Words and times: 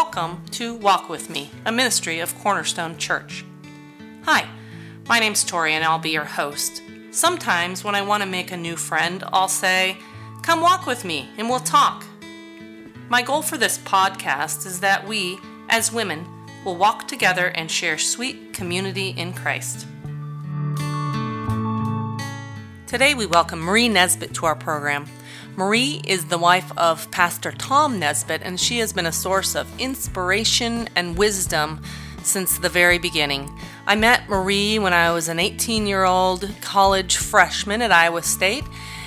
Welcome 0.00 0.44
to 0.52 0.74
Walk 0.74 1.08
With 1.08 1.28
Me, 1.28 1.50
a 1.66 1.72
ministry 1.72 2.20
of 2.20 2.38
Cornerstone 2.38 2.98
Church. 2.98 3.44
Hi, 4.22 4.48
my 5.08 5.18
name's 5.18 5.42
Tori 5.42 5.72
and 5.72 5.84
I'll 5.84 5.98
be 5.98 6.10
your 6.10 6.24
host. 6.24 6.82
Sometimes 7.10 7.82
when 7.82 7.96
I 7.96 8.02
want 8.02 8.22
to 8.22 8.28
make 8.28 8.52
a 8.52 8.56
new 8.56 8.76
friend, 8.76 9.24
I'll 9.32 9.48
say, 9.48 9.96
Come 10.42 10.60
walk 10.60 10.86
with 10.86 11.04
me 11.04 11.28
and 11.36 11.48
we'll 11.48 11.58
talk. 11.58 12.04
My 13.08 13.22
goal 13.22 13.42
for 13.42 13.58
this 13.58 13.76
podcast 13.76 14.66
is 14.66 14.78
that 14.78 15.08
we, 15.08 15.40
as 15.68 15.92
women, 15.92 16.24
will 16.64 16.76
walk 16.76 17.08
together 17.08 17.48
and 17.48 17.68
share 17.68 17.98
sweet 17.98 18.52
community 18.52 19.08
in 19.08 19.32
Christ. 19.32 19.84
Today 22.86 23.14
we 23.14 23.26
welcome 23.26 23.58
Marie 23.58 23.88
Nesbitt 23.88 24.32
to 24.34 24.46
our 24.46 24.54
program. 24.54 25.06
Marie 25.58 26.00
is 26.04 26.26
the 26.26 26.38
wife 26.38 26.70
of 26.78 27.10
Pastor 27.10 27.50
Tom 27.50 27.98
Nesbitt, 27.98 28.42
and 28.44 28.60
she 28.60 28.78
has 28.78 28.92
been 28.92 29.06
a 29.06 29.12
source 29.12 29.56
of 29.56 29.66
inspiration 29.80 30.88
and 30.94 31.18
wisdom 31.18 31.82
since 32.22 32.58
the 32.58 32.68
very 32.68 33.00
beginning. 33.00 33.52
I 33.84 33.96
met 33.96 34.28
Marie 34.28 34.78
when 34.78 34.92
I 34.92 35.10
was 35.10 35.26
an 35.26 35.40
18 35.40 35.88
year 35.88 36.04
old 36.04 36.48
college 36.60 37.16
freshman 37.16 37.82
at 37.82 37.90
Iowa 37.90 38.22
State, 38.22 38.62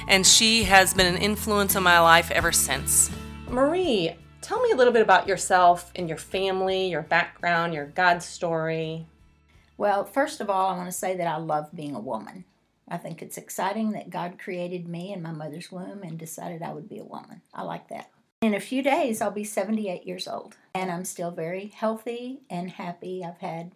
and 0.10 0.28
she 0.28 0.64
has 0.64 0.94
been 0.94 1.06
an 1.06 1.22
influence 1.22 1.78
in 1.78 1.84
my 1.84 2.02
life 2.02 2.30
ever 2.32 2.52
since. 2.52 3.10
Marie, 3.48 4.14
tell 4.42 4.62
me 4.62 4.72
a 4.72 4.76
little 4.76 4.92
bit 4.92 5.04
about 5.04 5.30
yourself 5.30 5.90
and 5.96 6.10
your 6.10 6.18
family, 6.18 6.90
your 6.90 7.04
background, 7.04 7.74
your 7.74 7.86
God 7.86 8.22
story. 8.22 9.06
Well, 9.78 10.04
first 10.04 10.42
of 10.42 10.50
all, 10.50 10.68
I 10.68 10.76
want 10.76 10.90
to 10.90 10.98
say 10.98 11.16
that 11.16 11.28
I 11.28 11.38
love 11.38 11.70
being 11.74 11.96
a 11.96 12.02
woman. 12.02 12.44
I 12.92 12.98
think 12.98 13.22
it's 13.22 13.38
exciting 13.38 13.92
that 13.94 14.10
God 14.10 14.38
created 14.38 14.86
me 14.86 15.14
in 15.14 15.22
my 15.22 15.32
mother's 15.32 15.72
womb 15.72 16.04
and 16.04 16.20
decided 16.20 16.62
I 16.62 16.74
would 16.74 16.90
be 16.90 17.00
a 17.00 17.06
woman. 17.06 17.42
I 17.54 17.64
like 17.64 17.88
that. 17.88 18.12
In 18.42 18.54
a 18.54 18.60
few 18.60 18.84
days, 18.84 19.22
I'll 19.22 19.32
be 19.32 19.46
78 19.46 20.06
years 20.06 20.28
old, 20.28 20.58
and 20.76 20.92
I'm 20.92 21.06
still 21.06 21.32
very 21.32 21.68
healthy 21.68 22.42
and 22.50 22.70
happy. 22.70 23.24
I've 23.24 23.38
had 23.38 23.72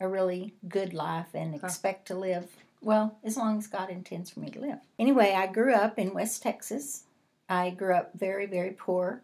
a 0.00 0.08
really 0.08 0.54
good 0.66 0.94
life 0.94 1.26
and 1.34 1.54
expect 1.54 2.06
to 2.08 2.14
live, 2.14 2.46
well, 2.80 3.18
as 3.22 3.36
long 3.36 3.58
as 3.58 3.66
God 3.66 3.90
intends 3.90 4.30
for 4.30 4.40
me 4.40 4.48
to 4.50 4.60
live. 4.60 4.78
Anyway, 4.98 5.34
I 5.36 5.46
grew 5.46 5.74
up 5.74 5.98
in 5.98 6.14
West 6.14 6.42
Texas. 6.42 7.04
I 7.50 7.68
grew 7.68 7.94
up 7.94 8.12
very, 8.14 8.46
very 8.46 8.70
poor. 8.70 9.22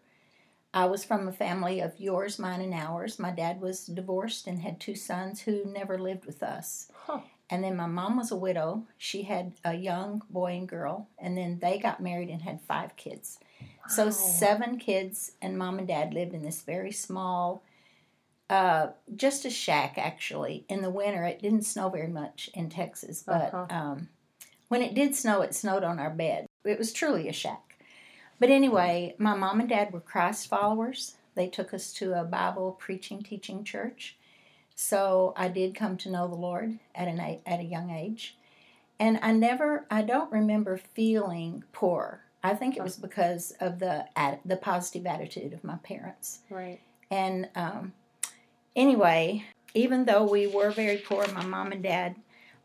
I 0.73 0.85
was 0.85 1.03
from 1.03 1.27
a 1.27 1.33
family 1.33 1.79
of 1.79 1.99
yours, 1.99 2.37
mine, 2.37 2.61
and 2.61 2.73
ours. 2.75 3.17
My 3.17 3.31
dad 3.31 3.59
was 3.59 3.87
divorced 3.87 4.45
and 4.45 4.59
had 4.59 4.79
two 4.79 4.95
sons 4.95 5.41
who 5.41 5.65
never 5.65 5.97
lived 5.97 6.25
with 6.25 6.43
us. 6.43 6.91
Huh. 7.05 7.21
And 7.51 7.63
then 7.63 7.75
my 7.75 7.85
mom 7.85 8.15
was 8.17 8.31
a 8.31 8.35
widow. 8.35 8.87
She 8.97 9.23
had 9.23 9.51
a 9.63 9.73
young 9.75 10.23
boy 10.29 10.53
and 10.53 10.67
girl. 10.67 11.09
And 11.19 11.37
then 11.37 11.59
they 11.61 11.77
got 11.77 12.01
married 12.01 12.29
and 12.29 12.41
had 12.41 12.61
five 12.61 12.95
kids. 12.95 13.39
So 13.89 14.09
seven 14.09 14.77
kids 14.79 15.33
and 15.41 15.57
mom 15.57 15.77
and 15.77 15.87
dad 15.87 16.13
lived 16.13 16.33
in 16.33 16.43
this 16.43 16.61
very 16.61 16.93
small, 16.93 17.61
uh, 18.49 18.87
just 19.15 19.43
a 19.43 19.49
shack 19.49 19.97
actually. 19.97 20.65
In 20.69 20.81
the 20.81 20.89
winter, 20.89 21.25
it 21.25 21.41
didn't 21.41 21.63
snow 21.63 21.89
very 21.89 22.07
much 22.07 22.49
in 22.53 22.69
Texas, 22.69 23.21
but 23.21 23.53
Uh-huh. 23.53 23.65
um, 23.69 24.09
when 24.69 24.81
it 24.81 24.93
did 24.93 25.13
snow, 25.13 25.41
it 25.41 25.53
snowed 25.53 25.83
on 25.83 25.99
our 25.99 26.09
bed. 26.09 26.47
It 26.63 26.77
was 26.77 26.93
truly 26.93 27.27
a 27.27 27.33
shack. 27.33 27.77
But 28.39 28.49
anyway, 28.49 29.15
my 29.17 29.35
mom 29.35 29.59
and 29.59 29.67
dad 29.67 29.91
were 29.91 29.99
Christ 29.99 30.47
followers. 30.47 31.15
They 31.35 31.47
took 31.47 31.73
us 31.73 31.91
to 31.93 32.19
a 32.19 32.23
Bible 32.23 32.77
preaching, 32.79 33.21
teaching 33.21 33.65
church. 33.65 34.17
So 34.75 35.33
I 35.37 35.47
did 35.47 35.75
come 35.75 35.97
to 35.97 36.11
know 36.11 36.27
the 36.27 36.35
Lord 36.35 36.79
at 36.95 37.07
an 37.07 37.19
a- 37.19 37.41
at 37.45 37.59
a 37.59 37.63
young 37.63 37.91
age, 37.91 38.35
and 38.99 39.19
I 39.21 39.31
never, 39.31 39.85
I 39.91 40.01
don't 40.01 40.31
remember 40.31 40.77
feeling 40.77 41.63
poor. 41.71 42.21
I 42.43 42.55
think 42.55 42.75
it 42.75 42.83
was 42.83 42.97
because 42.97 43.51
of 43.59 43.79
the 43.79 44.05
at, 44.17 44.39
the 44.43 44.55
positive 44.57 45.05
attitude 45.05 45.53
of 45.53 45.63
my 45.63 45.75
parents. 45.77 46.39
Right. 46.49 46.79
And 47.11 47.49
um, 47.55 47.93
anyway, 48.75 49.45
even 49.75 50.05
though 50.05 50.23
we 50.23 50.47
were 50.47 50.71
very 50.71 50.97
poor, 50.97 51.27
my 51.33 51.45
mom 51.45 51.71
and 51.71 51.83
dad 51.83 52.15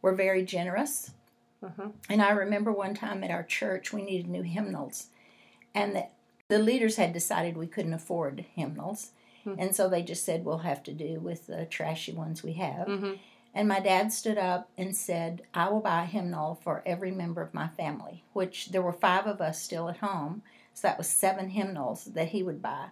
were 0.00 0.14
very 0.14 0.44
generous. 0.44 1.10
Uh-huh. 1.62 1.88
And 2.09 2.22
I 2.22 2.30
remember 2.30 2.72
one 2.72 2.94
time 2.94 3.25
at 3.25 3.30
our 3.30 3.42
church, 3.42 3.92
we 3.92 4.03
needed 4.03 4.28
new 4.28 4.42
hymnals, 4.42 5.09
and 5.75 5.97
the, 5.97 6.06
the 6.48 6.59
leaders 6.59 6.97
had 6.97 7.12
decided 7.12 7.56
we 7.56 7.66
couldn't 7.66 7.94
afford 7.94 8.44
hymnals. 8.54 9.10
And 9.58 9.74
so 9.74 9.88
they 9.88 10.02
just 10.02 10.24
said, 10.24 10.44
we'll 10.44 10.58
have 10.58 10.82
to 10.84 10.92
do 10.92 11.20
with 11.20 11.46
the 11.46 11.64
trashy 11.66 12.12
ones 12.12 12.42
we 12.42 12.54
have. 12.54 12.86
Mm-hmm. 12.88 13.12
And 13.54 13.68
my 13.68 13.80
dad 13.80 14.12
stood 14.12 14.36
up 14.36 14.68
and 14.76 14.94
said, 14.94 15.42
I 15.54 15.70
will 15.70 15.80
buy 15.80 16.02
a 16.02 16.06
hymnal 16.06 16.60
for 16.62 16.82
every 16.84 17.10
member 17.10 17.40
of 17.40 17.54
my 17.54 17.68
family, 17.68 18.22
which 18.34 18.68
there 18.70 18.82
were 18.82 18.92
five 18.92 19.26
of 19.26 19.40
us 19.40 19.62
still 19.62 19.88
at 19.88 19.96
home. 19.98 20.42
So 20.74 20.88
that 20.88 20.98
was 20.98 21.08
seven 21.08 21.48
hymnals 21.48 22.04
that 22.04 22.28
he 22.28 22.42
would 22.42 22.60
buy, 22.60 22.88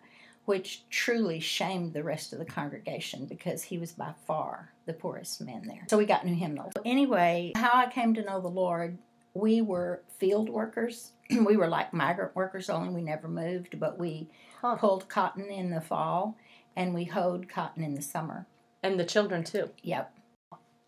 which 0.47 0.89
truly 0.89 1.39
shamed 1.39 1.93
the 1.93 2.03
rest 2.03 2.33
of 2.33 2.39
the 2.39 2.47
congregation 2.47 3.27
because 3.27 3.65
he 3.65 3.77
was 3.77 3.93
by 3.93 4.15
far 4.27 4.71
the 4.87 4.95
poorest 4.95 5.43
man 5.43 5.65
there. 5.67 5.85
So 5.91 5.99
we 5.99 6.07
got 6.07 6.25
new 6.25 6.35
hymnals. 6.35 6.73
Anyway, 6.85 7.53
how 7.57 7.73
I 7.75 7.91
came 7.91 8.15
to 8.15 8.25
know 8.25 8.41
the 8.41 8.49
Lord, 8.49 8.97
we 9.35 9.61
were 9.61 10.01
field 10.19 10.49
workers. 10.49 11.11
we 11.31 11.59
were 11.59 11.69
like 11.69 11.93
migrant 11.93 12.35
workers, 12.35 12.71
only 12.71 12.89
we 12.95 13.03
never 13.03 13.29
moved, 13.29 13.79
but 13.79 13.99
we 13.99 14.29
Huh. 14.63 14.77
pulled 14.77 15.11
cotton 15.11 15.51
in 15.51 15.69
the 15.69 15.83
fall 15.83 16.39
and 16.77 16.95
we 16.95 17.05
hoed 17.05 17.49
cotton 17.49 17.83
in 17.83 17.95
the 17.95 18.03
summer. 18.03 18.47
And 18.83 18.99
the 19.01 19.05
children 19.05 19.45
too. 19.45 19.71
Yep. 19.83 20.13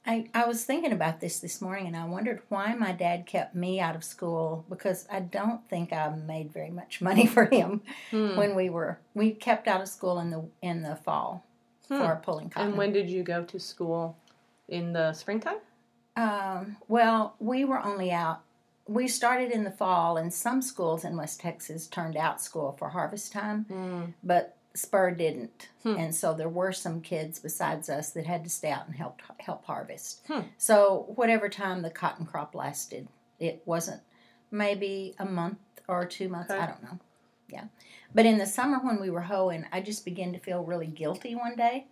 I, 0.08 0.28
I 0.34 0.46
was 0.46 0.64
thinking 0.64 0.92
about 0.92 1.20
this 1.20 1.40
this 1.40 1.60
morning 1.60 1.88
and 1.88 1.96
I 1.96 2.04
wondered 2.04 2.40
why 2.48 2.74
my 2.74 2.92
dad 2.92 3.26
kept 3.26 3.56
me 3.56 3.80
out 3.80 3.96
of 3.96 4.04
school 4.04 4.64
because 4.68 5.04
I 5.10 5.18
don't 5.18 5.68
think 5.68 5.92
I 5.92 6.08
made 6.10 6.52
very 6.52 6.70
much 6.70 7.00
money 7.08 7.26
for 7.26 7.46
him 7.46 7.80
Hmm. 8.10 8.36
when 8.36 8.54
we 8.54 8.68
were 8.70 8.98
we 9.14 9.32
kept 9.32 9.66
out 9.66 9.80
of 9.80 9.88
school 9.88 10.20
in 10.20 10.30
the 10.30 10.44
in 10.62 10.82
the 10.82 10.96
fall 10.96 11.44
Hmm. 11.88 11.98
for 11.98 12.20
pulling 12.22 12.50
cotton. 12.50 12.68
And 12.70 12.78
when 12.78 12.92
did 12.92 13.08
you 13.10 13.22
go 13.22 13.44
to 13.44 13.58
school? 13.60 14.16
In 14.68 14.92
the 14.92 15.12
springtime? 15.12 15.58
Um, 16.16 16.76
well, 16.88 17.36
we 17.38 17.64
were 17.64 17.80
only 17.80 18.10
out. 18.10 18.40
We 18.88 19.06
started 19.06 19.52
in 19.52 19.62
the 19.62 19.70
fall, 19.70 20.16
and 20.16 20.32
some 20.34 20.60
schools 20.62 21.04
in 21.04 21.16
West 21.16 21.38
Texas 21.40 21.86
turned 21.86 22.16
out 22.16 22.40
school 22.40 22.74
for 22.78 22.88
harvest 22.88 23.32
time, 23.32 23.66
Mm. 23.70 24.14
but 24.24 24.55
Spur 24.76 25.10
didn't, 25.12 25.68
Hmm. 25.82 25.96
and 25.96 26.14
so 26.14 26.34
there 26.34 26.48
were 26.48 26.72
some 26.72 27.00
kids 27.00 27.38
besides 27.38 27.88
us 27.88 28.10
that 28.10 28.26
had 28.26 28.44
to 28.44 28.50
stay 28.50 28.70
out 28.70 28.86
and 28.86 28.96
help 28.96 29.20
help 29.38 29.64
harvest. 29.64 30.22
Hmm. 30.26 30.42
So 30.58 31.04
whatever 31.16 31.48
time 31.48 31.82
the 31.82 31.90
cotton 31.90 32.26
crop 32.26 32.54
lasted, 32.54 33.08
it 33.38 33.62
wasn't 33.64 34.02
maybe 34.50 35.14
a 35.18 35.24
month 35.24 35.58
or 35.88 36.04
two 36.06 36.28
months. 36.28 36.50
Okay. 36.50 36.60
I 36.60 36.66
don't 36.66 36.82
know. 36.82 36.98
Yeah, 37.48 37.64
but 38.14 38.26
in 38.26 38.38
the 38.38 38.46
summer 38.46 38.78
when 38.80 39.00
we 39.00 39.08
were 39.10 39.22
hoeing, 39.22 39.66
I 39.72 39.80
just 39.80 40.04
began 40.04 40.32
to 40.32 40.38
feel 40.38 40.64
really 40.64 40.86
guilty 40.88 41.34
one 41.36 41.54
day 41.56 41.86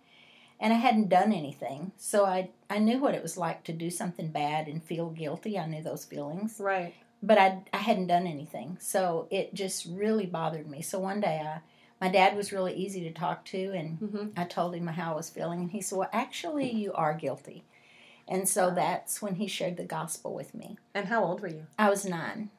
and 0.59 0.73
I 0.73 0.77
hadn't 0.77 1.09
done 1.09 1.31
anything. 1.31 1.91
So 1.97 2.25
I 2.25 2.49
I 2.69 2.79
knew 2.79 2.99
what 2.99 3.15
it 3.15 3.23
was 3.23 3.37
like 3.37 3.63
to 3.65 3.73
do 3.73 3.89
something 3.89 4.27
bad 4.29 4.67
and 4.67 4.83
feel 4.83 5.09
guilty. 5.09 5.57
I 5.57 5.65
knew 5.65 5.81
those 5.81 6.03
feelings, 6.05 6.59
Right. 6.59 6.93
but 7.23 7.37
I 7.37 7.61
I 7.73 7.77
hadn't 7.77 8.07
done 8.07 8.27
anything. 8.27 8.77
So 8.81 9.27
it 9.31 9.53
just 9.53 9.85
really 9.85 10.25
bothered 10.25 10.69
me. 10.69 10.81
So 10.81 10.99
one 10.99 11.21
day 11.21 11.41
I 11.43 11.61
my 12.01 12.09
dad 12.09 12.35
was 12.35 12.51
really 12.51 12.73
easy 12.73 13.01
to 13.01 13.11
talk 13.11 13.45
to 13.45 13.71
and 13.73 13.99
Mm-hmm. 13.99 14.27
I 14.39 14.43
told 14.45 14.75
him 14.75 14.87
how 14.87 15.13
I 15.13 15.15
was 15.15 15.29
feeling 15.29 15.61
and 15.61 15.71
he 15.71 15.81
said, 15.81 15.97
"Well, 15.97 16.09
actually 16.11 16.71
you 16.71 16.93
are 16.93 17.13
guilty." 17.13 17.63
And 18.27 18.49
so 18.49 18.71
that's 18.73 19.21
when 19.21 19.35
he 19.35 19.47
shared 19.47 19.77
the 19.77 19.83
gospel 19.85 20.33
with 20.33 20.53
me. 20.55 20.77
And 20.93 21.07
how 21.07 21.23
old 21.23 21.41
were 21.41 21.47
you? 21.47 21.67
I 21.77 21.89
was 21.89 22.05
9 22.05 22.49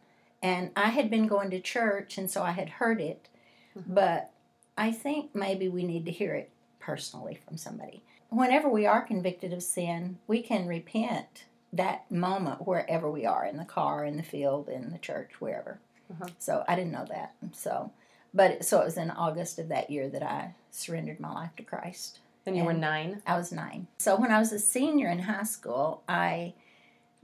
and 0.42 0.70
I 0.76 0.90
had 0.90 1.10
been 1.10 1.26
going 1.26 1.50
to 1.50 1.60
church 1.60 2.18
and 2.18 2.30
so 2.30 2.42
I 2.42 2.52
had 2.52 2.68
heard 2.68 3.00
it, 3.00 3.28
Mhm. 3.76 3.82
but 3.94 4.30
I 4.78 4.92
think 4.92 5.34
maybe 5.34 5.68
we 5.68 5.82
need 5.84 6.04
to 6.06 6.12
hear 6.12 6.34
it 6.34 6.50
personally 6.78 7.34
from 7.34 7.56
somebody. 7.56 8.02
Whenever 8.28 8.68
we 8.68 8.86
are 8.86 9.02
convicted 9.02 9.52
of 9.52 9.62
sin, 9.62 10.18
we 10.26 10.42
can 10.42 10.66
repent 10.68 11.44
that 11.72 12.10
moment 12.10 12.66
wherever 12.66 13.10
we 13.10 13.26
are 13.26 13.44
in 13.44 13.56
the 13.56 13.64
car, 13.64 14.04
in 14.04 14.16
the 14.16 14.22
field, 14.22 14.68
in 14.68 14.90
the 14.90 14.98
church, 14.98 15.40
wherever. 15.40 15.78
Uh-huh. 16.10 16.28
So 16.38 16.64
I 16.68 16.76
didn't 16.76 16.92
know 16.92 17.06
that. 17.06 17.34
So, 17.52 17.90
but 18.36 18.64
so 18.64 18.80
it 18.82 18.84
was 18.84 18.98
in 18.98 19.10
August 19.10 19.58
of 19.58 19.68
that 19.68 19.90
year 19.90 20.08
that 20.10 20.22
I 20.22 20.54
surrendered 20.70 21.18
my 21.18 21.32
life 21.32 21.56
to 21.56 21.62
Christ. 21.62 22.20
And 22.44 22.56
you 22.56 22.64
were 22.64 22.74
nine. 22.74 23.22
I 23.26 23.36
was 23.36 23.50
nine. 23.50 23.88
So 23.98 24.14
when 24.14 24.30
I 24.30 24.38
was 24.38 24.52
a 24.52 24.58
senior 24.58 25.08
in 25.08 25.20
high 25.20 25.42
school, 25.42 26.02
I 26.08 26.52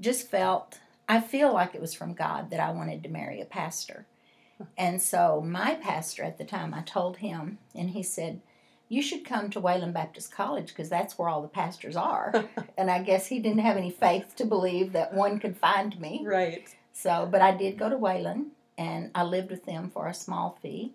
just 0.01 0.29
felt, 0.29 0.81
I 1.09 1.21
feel 1.21 1.53
like 1.53 1.75
it 1.75 1.81
was 1.81 1.95
from 1.95 2.15
God 2.15 2.51
that 2.51 2.59
I 2.59 2.73
wanted 2.73 3.03
to 3.05 3.09
marry 3.09 3.41
a 3.41 3.45
pastor. 3.45 4.07
And 4.77 5.01
so 5.01 5.41
my 5.41 5.75
pastor 5.75 6.25
at 6.25 6.39
the 6.39 6.45
time, 6.45 6.75
I 6.75 6.81
told 6.81 7.19
him, 7.19 7.59
and 7.75 7.91
he 7.91 8.03
said, 8.03 8.41
You 8.89 9.03
should 9.03 9.25
come 9.25 9.51
to 9.51 9.61
Wayland 9.61 9.95
Baptist 9.95 10.33
College 10.33 10.69
because 10.69 10.89
that's 10.89 11.19
where 11.19 11.29
all 11.29 11.43
the 11.43 11.49
pastors 11.49 11.95
are. 11.95 12.45
and 12.79 12.91
I 12.91 13.03
guess 13.03 13.27
he 13.27 13.39
didn't 13.39 13.61
have 13.61 13.77
any 13.77 13.91
faith 13.91 14.35
to 14.37 14.45
believe 14.45 14.93
that 14.93 15.15
one 15.15 15.39
could 15.39 15.57
find 15.57 15.99
me. 16.01 16.23
Right. 16.25 16.67
So, 16.93 17.29
but 17.31 17.43
I 17.43 17.55
did 17.55 17.79
go 17.79 17.89
to 17.89 17.97
Wayland 17.97 18.47
and 18.79 19.11
I 19.15 19.23
lived 19.25 19.51
with 19.51 19.65
them 19.65 19.91
for 19.91 20.09
a 20.09 20.15
small 20.15 20.59
fee. 20.63 20.93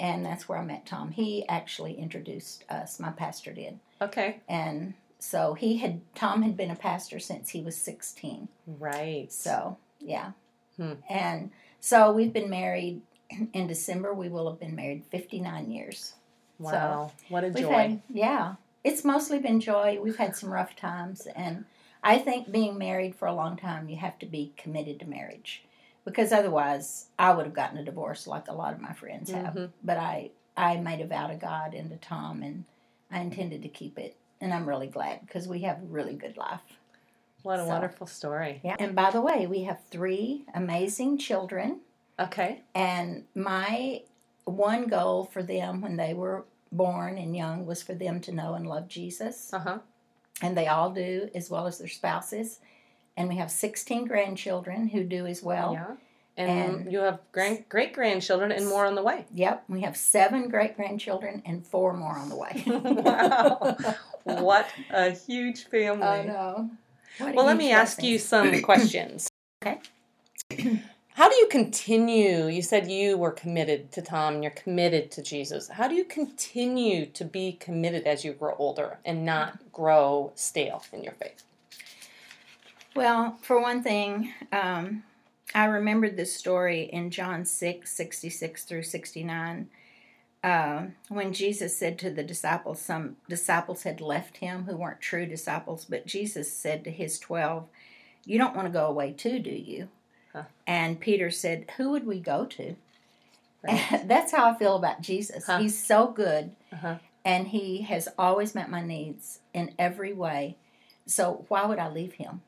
And 0.00 0.24
that's 0.24 0.48
where 0.48 0.58
I 0.58 0.64
met 0.64 0.86
Tom. 0.86 1.10
He 1.10 1.46
actually 1.48 1.94
introduced 1.94 2.64
us, 2.70 3.00
my 3.00 3.10
pastor 3.10 3.52
did 3.52 3.78
Okay. 4.00 4.40
and 4.48 4.94
so 5.18 5.54
he 5.54 5.78
had 5.78 6.00
Tom 6.14 6.42
had 6.42 6.56
been 6.56 6.70
a 6.70 6.76
pastor 6.76 7.18
since 7.18 7.50
he 7.50 7.60
was 7.60 7.76
16. 7.76 8.48
Right. 8.66 9.32
So, 9.32 9.76
yeah. 10.00 10.32
Hmm. 10.76 10.92
And 11.08 11.50
so 11.80 12.12
we've 12.12 12.32
been 12.32 12.50
married 12.50 13.02
in 13.52 13.66
December 13.66 14.14
we 14.14 14.28
will 14.28 14.48
have 14.48 14.60
been 14.60 14.76
married 14.76 15.04
59 15.10 15.70
years. 15.70 16.14
Wow, 16.60 17.12
what 17.28 17.44
a 17.44 17.50
joy! 17.50 17.70
had, 17.70 18.02
yeah, 18.08 18.54
it's 18.82 19.04
mostly 19.04 19.38
been 19.38 19.60
joy. 19.60 19.98
We've 20.02 20.16
had 20.16 20.34
some 20.34 20.52
rough 20.52 20.74
times, 20.74 21.26
and 21.36 21.64
I 22.02 22.18
think 22.18 22.50
being 22.50 22.76
married 22.78 23.14
for 23.14 23.28
a 23.28 23.34
long 23.34 23.56
time, 23.56 23.88
you 23.88 23.96
have 23.96 24.18
to 24.18 24.26
be 24.26 24.52
committed 24.56 24.98
to 25.00 25.06
marriage, 25.08 25.62
because 26.08 26.32
otherwise, 26.32 27.06
I 27.18 27.32
would 27.32 27.44
have 27.46 27.54
gotten 27.54 27.78
a 27.78 27.84
divorce 27.84 28.26
like 28.26 28.48
a 28.48 28.52
lot 28.54 28.72
of 28.74 28.80
my 28.80 28.92
friends 28.92 29.30
have. 29.30 29.54
Mhm. 29.54 29.70
But 29.84 29.96
I, 29.98 30.30
I 30.56 30.76
made 30.76 31.00
a 31.00 31.06
vow 31.06 31.26
to 31.28 31.36
God 31.36 31.74
and 31.74 31.90
to 31.90 31.96
Tom, 31.96 32.42
and 32.42 32.64
I 33.10 33.20
intended 33.20 33.62
to 33.62 33.68
keep 33.68 33.98
it, 33.98 34.16
and 34.40 34.52
I'm 34.52 34.68
really 34.68 34.86
glad 34.88 35.20
because 35.22 35.46
we 35.48 35.60
have 35.60 35.78
a 35.82 35.86
really 35.86 36.14
good 36.14 36.36
life. 36.36 36.60
what 37.42 37.60
a 37.60 37.62
so- 37.62 37.68
wonderful 37.68 38.06
story. 38.06 38.60
Yeah. 38.64 38.76
And 38.80 38.94
by 38.96 39.10
the 39.10 39.20
way, 39.20 39.46
we 39.46 39.62
have 39.62 39.78
three 39.90 40.44
amazing 40.54 41.18
children. 41.18 41.80
Okay, 42.20 42.62
And 42.74 43.24
my 43.36 44.02
one 44.44 44.88
goal 44.88 45.24
for 45.24 45.42
them 45.42 45.80
when 45.80 45.96
they 45.96 46.14
were 46.14 46.44
born 46.72 47.16
and 47.16 47.36
young 47.36 47.64
was 47.64 47.80
for 47.82 47.94
them 47.94 48.20
to 48.22 48.32
know 48.32 48.54
and 48.54 48.66
love 48.66 48.88
Jesus. 48.88 49.52
uh 49.54 49.58
huh. 49.60 49.78
And 50.42 50.56
they 50.56 50.66
all 50.66 50.90
do, 50.90 51.30
as 51.34 51.48
well 51.48 51.66
as 51.68 51.78
their 51.78 51.86
spouses. 51.88 52.58
And 53.18 53.28
we 53.28 53.36
have 53.36 53.50
16 53.50 54.06
grandchildren 54.06 54.86
who 54.88 55.02
do 55.02 55.26
as 55.26 55.42
well. 55.42 55.72
yeah, 55.72 55.96
and, 56.36 56.50
and- 56.50 56.92
you 56.92 57.00
have 57.00 57.18
grand, 57.32 57.68
great 57.68 57.92
grandchildren 57.92 58.52
and 58.52 58.66
more 58.68 58.86
on 58.86 58.94
the 58.94 59.02
way. 59.02 59.26
Yep, 59.34 59.64
we 59.68 59.80
have 59.80 59.96
seven 59.96 60.48
great 60.48 60.76
grandchildren 60.76 61.42
and 61.44 61.66
four 61.66 61.92
more 61.94 62.16
on 62.16 62.28
the 62.28 62.36
way. 62.36 62.62
wow, 62.66 63.76
what 64.22 64.68
a 64.90 65.10
huge 65.10 65.64
family! 65.64 66.06
I 66.06 66.24
know. 66.24 66.70
What 67.18 67.34
Well, 67.34 67.44
let 67.44 67.56
me 67.56 67.72
ask 67.72 68.04
you 68.04 68.20
some 68.20 68.62
questions. 68.62 69.28
Okay. 69.66 69.80
How 71.14 71.28
do 71.28 71.34
you 71.34 71.48
continue? 71.48 72.46
You 72.46 72.62
said 72.62 72.88
you 72.88 73.18
were 73.18 73.32
committed 73.32 73.90
to 73.90 74.02
Tom 74.02 74.34
and 74.34 74.44
you're 74.44 74.52
committed 74.52 75.10
to 75.10 75.22
Jesus. 75.22 75.66
How 75.66 75.88
do 75.88 75.96
you 75.96 76.04
continue 76.04 77.06
to 77.06 77.24
be 77.24 77.54
committed 77.58 78.04
as 78.04 78.24
you 78.24 78.32
grow 78.32 78.54
older 78.56 78.98
and 79.04 79.24
not 79.24 79.54
mm-hmm. 79.54 79.68
grow 79.72 80.30
stale 80.36 80.84
in 80.92 81.02
your 81.02 81.14
faith? 81.14 81.42
Well, 82.98 83.38
for 83.42 83.60
one 83.60 83.82
thing, 83.82 84.32
um, 84.52 85.04
I 85.54 85.66
remembered 85.66 86.16
this 86.16 86.34
story 86.34 86.82
in 86.92 87.10
John 87.10 87.44
6 87.44 87.90
66 87.90 88.64
through 88.64 88.82
69. 88.82 89.68
Uh, 90.42 90.86
when 91.08 91.32
Jesus 91.32 91.76
said 91.76 91.98
to 92.00 92.10
the 92.10 92.22
disciples, 92.24 92.80
some 92.80 93.16
disciples 93.28 93.84
had 93.84 94.00
left 94.00 94.38
him 94.38 94.64
who 94.64 94.76
weren't 94.76 95.00
true 95.00 95.26
disciples, 95.26 95.84
but 95.88 96.06
Jesus 96.06 96.52
said 96.52 96.82
to 96.84 96.90
his 96.90 97.18
12, 97.20 97.66
You 98.24 98.36
don't 98.38 98.56
want 98.56 98.66
to 98.66 98.72
go 98.72 98.86
away 98.86 99.12
too, 99.12 99.38
do 99.38 99.50
you? 99.50 99.88
Huh. 100.32 100.44
And 100.66 101.00
Peter 101.00 101.30
said, 101.30 101.70
Who 101.76 101.90
would 101.90 102.06
we 102.06 102.18
go 102.20 102.44
to? 102.46 102.74
Right. 103.62 104.02
That's 104.06 104.32
how 104.32 104.50
I 104.50 104.58
feel 104.58 104.74
about 104.76 105.02
Jesus. 105.02 105.46
Huh. 105.46 105.58
He's 105.58 105.80
so 105.80 106.08
good, 106.08 106.50
Uh-huh. 106.72 106.96
and 107.24 107.46
he 107.48 107.82
has 107.82 108.08
always 108.18 108.54
met 108.56 108.70
my 108.70 108.82
needs 108.82 109.38
in 109.54 109.72
every 109.78 110.12
way. 110.12 110.56
So 111.06 111.44
why 111.48 111.64
would 111.64 111.78
I 111.78 111.88
leave 111.90 112.14
him? 112.14 112.42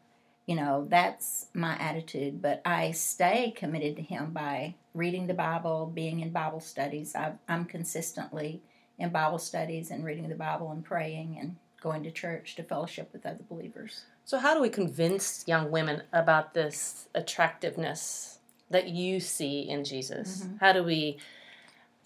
You 0.46 0.56
know, 0.56 0.86
that's 0.88 1.46
my 1.54 1.76
attitude. 1.78 2.42
But 2.42 2.62
I 2.64 2.92
stay 2.92 3.52
committed 3.56 3.96
to 3.96 4.02
him 4.02 4.32
by 4.32 4.74
reading 4.94 5.26
the 5.26 5.34
Bible, 5.34 5.90
being 5.92 6.20
in 6.20 6.30
Bible 6.30 6.60
studies. 6.60 7.14
i 7.14 7.32
I'm 7.48 7.64
consistently 7.64 8.62
in 8.98 9.10
Bible 9.10 9.38
studies 9.38 9.90
and 9.90 10.04
reading 10.04 10.28
the 10.28 10.34
Bible 10.34 10.70
and 10.70 10.84
praying 10.84 11.38
and 11.40 11.56
going 11.80 12.02
to 12.02 12.10
church 12.10 12.56
to 12.56 12.62
fellowship 12.62 13.10
with 13.12 13.26
other 13.26 13.44
believers. 13.48 14.04
So, 14.24 14.38
how 14.38 14.54
do 14.54 14.60
we 14.60 14.68
convince 14.68 15.44
young 15.48 15.70
women 15.70 16.02
about 16.12 16.54
this 16.54 17.08
attractiveness 17.14 18.38
that 18.70 18.88
you 18.88 19.18
see 19.18 19.68
in 19.68 19.84
Jesus? 19.84 20.42
Mm-hmm. 20.42 20.56
How 20.60 20.72
do 20.72 20.84
we, 20.84 21.18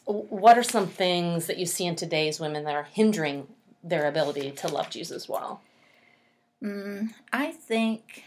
what 0.06 0.56
are 0.56 0.62
some 0.62 0.86
things 0.86 1.46
that 1.46 1.58
you 1.58 1.66
see 1.66 1.84
in 1.84 1.96
today's 1.96 2.40
women 2.40 2.64
that 2.64 2.74
are 2.74 2.88
hindering 2.90 3.48
their 3.82 4.06
ability 4.06 4.52
to 4.52 4.68
love 4.68 4.88
Jesus 4.88 5.28
well? 5.28 5.60
Mm, 6.64 7.12
I 7.32 7.52
think. 7.52 8.24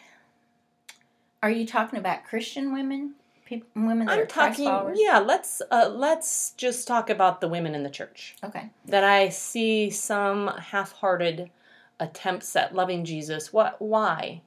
Are 1.41 1.49
you 1.49 1.65
talking 1.65 1.99
about 1.99 2.25
Christian 2.25 2.73
women, 2.73 3.15
people, 3.45 3.67
women 3.75 4.07
that 4.07 4.19
I'm 4.19 4.27
Christ 4.27 4.57
talking, 4.57 4.65
followers? 4.65 4.97
yeah, 5.01 5.19
let's, 5.19 5.61
uh, 5.71 5.89
let's 5.93 6.51
just 6.51 6.87
talk 6.87 7.09
about 7.09 7.41
the 7.41 7.47
women 7.47 7.75
in 7.75 7.83
the 7.83 7.89
church. 7.89 8.35
Okay. 8.43 8.69
that 8.85 9.03
I 9.03 9.29
see 9.29 9.89
some 9.89 10.47
half-hearted 10.47 11.49
attempts 11.99 12.55
at 12.55 12.75
loving 12.75 13.05
Jesus. 13.05 13.51
What? 13.51 13.81
Why? 13.81 14.41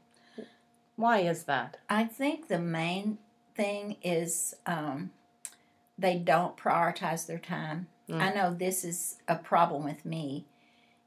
Why 0.96 1.20
is 1.20 1.44
that? 1.44 1.78
I 1.88 2.04
think 2.04 2.48
the 2.48 2.58
main 2.58 3.19
thing 3.54 3.96
is 4.02 4.54
um, 4.66 5.10
they 5.98 6.16
don't 6.16 6.56
prioritize 6.56 7.26
their 7.26 7.38
time. 7.38 7.87
Mm. 8.08 8.20
I 8.20 8.32
know 8.32 8.54
this 8.54 8.84
is 8.84 9.16
a 9.26 9.37
problem 9.37 9.84
with 9.84 10.04
me. 10.04 10.44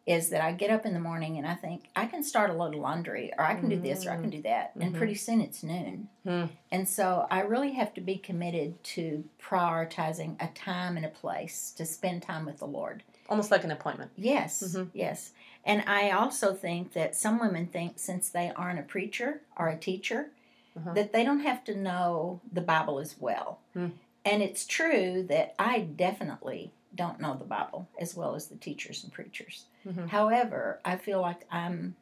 Is 0.06 0.30
that 0.32 0.42
I 0.42 0.52
get 0.52 0.70
up 0.70 0.86
in 0.86 0.94
the 0.94 1.00
morning 1.00 1.38
and 1.38 1.48
I 1.48 1.56
think 1.56 1.86
I 1.96 2.08
can 2.08 2.24
start 2.24 2.50
a 2.50 2.54
load 2.54 2.74
of 2.76 2.82
laundry 2.82 3.32
or 3.38 3.46
I 3.46 3.56
can 3.56 3.70
do 3.70 3.80
this 3.80 4.06
or 4.06 4.12
I 4.12 4.18
can 4.18 4.30
do 4.30 4.42
that, 4.42 4.72
and 4.78 4.94
Mhm. 4.94 4.98
pretty 4.98 5.16
soon 5.16 5.40
it's 5.40 5.64
noon. 5.64 6.10
Hmm. 6.26 6.46
And 6.72 6.90
so 6.90 7.26
I 7.32 7.40
really 7.40 7.72
have 7.74 7.94
to 7.94 8.02
be 8.02 8.18
committed 8.18 8.84
to 8.96 9.24
prioritizing 9.42 10.36
a 10.44 10.48
time 10.54 10.98
and 10.98 11.06
a 11.06 11.10
place 11.10 11.72
to 11.78 11.86
spend 11.86 12.22
time 12.24 12.46
with 12.46 12.58
the 12.60 12.68
Lord. 12.68 13.04
Almost 13.30 13.50
like 13.50 13.64
an 13.64 13.72
appointment. 13.72 14.12
Yes, 14.18 14.62
Mhm. 14.76 14.90
yes. 14.94 15.32
And 15.64 15.82
I 15.88 16.12
also 16.12 16.54
think 16.54 16.92
that 16.92 17.16
some 17.16 17.40
women 17.40 17.68
think 17.68 17.98
since 17.98 18.28
they 18.30 18.52
aren't 18.58 18.80
a 18.80 18.84
preacher 18.84 19.42
or 19.58 19.70
a 19.70 19.78
teacher, 19.78 20.32
Uh-huh. 20.76 20.92
that 20.94 21.14
they 21.14 21.24
don't 21.24 21.40
have 21.42 21.64
to 21.66 21.76
know 21.76 22.42
the 22.52 22.60
Bible 22.60 23.00
as 23.00 23.16
well. 23.22 23.60
Hmm. 23.74 23.90
And 24.26 24.42
it's 24.44 24.66
true 24.66 25.24
that 25.30 25.56
I 25.58 25.80
definitely 25.80 26.72
don't 26.96 27.20
know 27.20 27.36
the 27.36 27.46
Bible 27.46 27.88
as 28.00 28.16
well 28.16 28.36
as 28.36 28.48
the 28.48 28.56
teachers 28.56 29.04
and 29.04 29.12
preachers. 29.12 29.66
Mhm. 29.86 30.08
However, 30.10 30.80
I 30.86 30.98
feel 30.98 31.22
like 31.22 31.46
I'm 31.52 31.96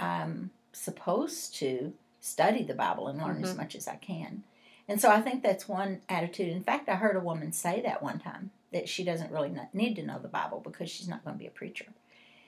I'm 0.00 0.50
supposed 0.72 1.56
to 1.56 1.92
study 2.20 2.62
the 2.62 2.74
Bible 2.74 3.08
and 3.08 3.18
learn 3.18 3.42
as 3.42 3.54
Mhm. 3.54 3.56
much 3.56 3.74
as 3.74 3.88
I 3.88 3.96
can. 3.96 4.44
And 4.86 5.00
so 5.00 5.10
I 5.10 5.20
think 5.20 5.42
that's 5.42 5.68
one 5.68 6.02
attitude. 6.08 6.48
In 6.48 6.62
fact, 6.62 6.88
I 6.88 6.94
heard 6.96 7.16
a 7.16 7.20
woman 7.20 7.52
say 7.52 7.80
that 7.82 8.02
one 8.02 8.18
time 8.20 8.50
that 8.72 8.88
she 8.88 9.02
doesn't 9.04 9.32
really 9.32 9.52
need 9.72 9.94
to 9.96 10.02
know 10.02 10.18
the 10.18 10.28
Bible 10.28 10.60
because 10.60 10.88
she's 10.90 11.08
not 11.08 11.24
going 11.24 11.34
to 11.34 11.38
be 11.38 11.46
a 11.46 11.50
preacher. 11.50 11.86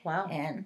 Wow. 0.03 0.27
And 0.27 0.65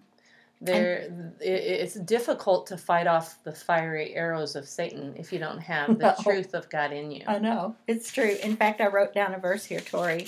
There, 0.62 1.34
it's 1.42 1.96
difficult 1.96 2.68
to 2.68 2.78
fight 2.78 3.08
off 3.08 3.44
the 3.44 3.52
fiery 3.52 4.16
arrows 4.16 4.56
of 4.56 4.68
Satan 4.68 5.14
if 5.18 5.34
you 5.34 5.40
don't 5.40 5.60
have 5.60 5.98
the 5.98 6.16
No. 6.18 6.24
truth 6.24 6.54
of 6.54 6.70
God 6.70 6.92
in 6.94 7.12
you. 7.12 7.24
I 7.28 7.40
know 7.40 7.76
it's 7.88 8.12
true. 8.12 8.38
In 8.42 8.56
fact, 8.56 8.80
I 8.80 8.88
wrote 8.88 9.14
down 9.14 9.34
a 9.34 9.38
verse 9.40 9.66
here, 9.66 9.82
Tori, 9.82 10.28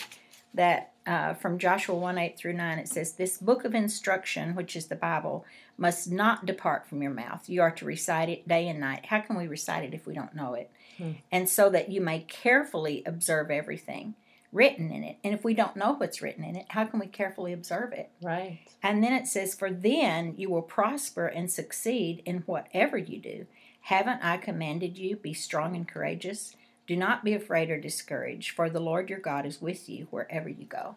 that 0.57 0.91
uh, 1.05 1.33
from 1.35 1.57
Joshua 1.57 1.95
one 1.95 2.17
eight 2.17 2.37
through 2.37 2.53
nine. 2.53 2.79
It 2.79 2.89
says, 2.89 3.13
"This 3.13 3.37
book 3.37 3.63
of 3.63 3.73
instruction, 3.73 4.55
which 4.55 4.75
is 4.75 4.87
the 4.87 4.95
Bible, 4.95 5.45
must 5.77 6.11
not 6.11 6.45
depart 6.45 6.87
from 6.87 7.01
your 7.01 7.13
mouth. 7.13 7.47
You 7.47 7.61
are 7.61 7.71
to 7.71 7.85
recite 7.85 8.29
it 8.29 8.47
day 8.47 8.67
and 8.67 8.79
night. 8.79 9.05
How 9.05 9.21
can 9.21 9.37
we 9.37 9.47
recite 9.47 9.83
it 9.85 9.93
if 9.93 10.05
we 10.05 10.13
don't 10.13 10.35
know 10.35 10.53
it? 10.53 10.69
Hmm. 10.97 11.11
And 11.31 11.47
so 11.47 11.69
that 11.69 11.89
you 11.89 12.01
may 12.01 12.19
carefully 12.19 13.03
observe 13.05 13.49
everything 13.51 14.15
written 14.51 14.91
in 14.91 15.03
it. 15.03 15.17
And 15.23 15.33
if 15.33 15.43
we 15.43 15.53
don't 15.53 15.75
know 15.75 15.93
what's 15.93 16.21
written 16.21 16.43
in 16.43 16.55
it, 16.55 16.65
how 16.69 16.85
can 16.85 16.99
we 16.99 17.07
carefully 17.07 17.53
observe 17.53 17.93
it? 17.93 18.09
Right. 18.21 18.59
And 18.81 19.03
then 19.03 19.13
it 19.13 19.27
says, 19.27 19.53
For 19.53 19.71
then 19.71 20.33
you 20.37 20.49
will 20.49 20.61
prosper 20.61 21.27
and 21.27 21.51
succeed 21.51 22.21
in 22.25 22.39
whatever 22.39 22.97
you 22.97 23.19
do. 23.19 23.45
Haven't 23.81 24.23
I 24.23 24.37
commanded 24.37 24.97
you? 24.97 25.15
Be 25.15 25.33
strong 25.33 25.75
and 25.75 25.87
courageous. 25.87 26.55
Do 26.87 26.95
not 26.95 27.23
be 27.23 27.33
afraid 27.33 27.69
or 27.69 27.79
discouraged, 27.79 28.51
for 28.51 28.69
the 28.69 28.79
Lord 28.79 29.09
your 29.09 29.19
God 29.19 29.45
is 29.45 29.61
with 29.61 29.89
you 29.89 30.07
wherever 30.09 30.47
you 30.49 30.65
go. 30.65 30.95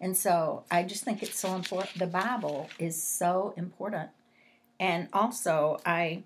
And 0.00 0.16
so 0.16 0.64
I 0.70 0.82
just 0.82 1.02
think 1.04 1.22
it's 1.22 1.38
so 1.38 1.54
important. 1.54 1.98
The 1.98 2.06
Bible 2.06 2.68
is 2.78 3.02
so 3.02 3.54
important. 3.56 4.10
And 4.78 5.08
also, 5.12 5.78
I, 5.86 6.24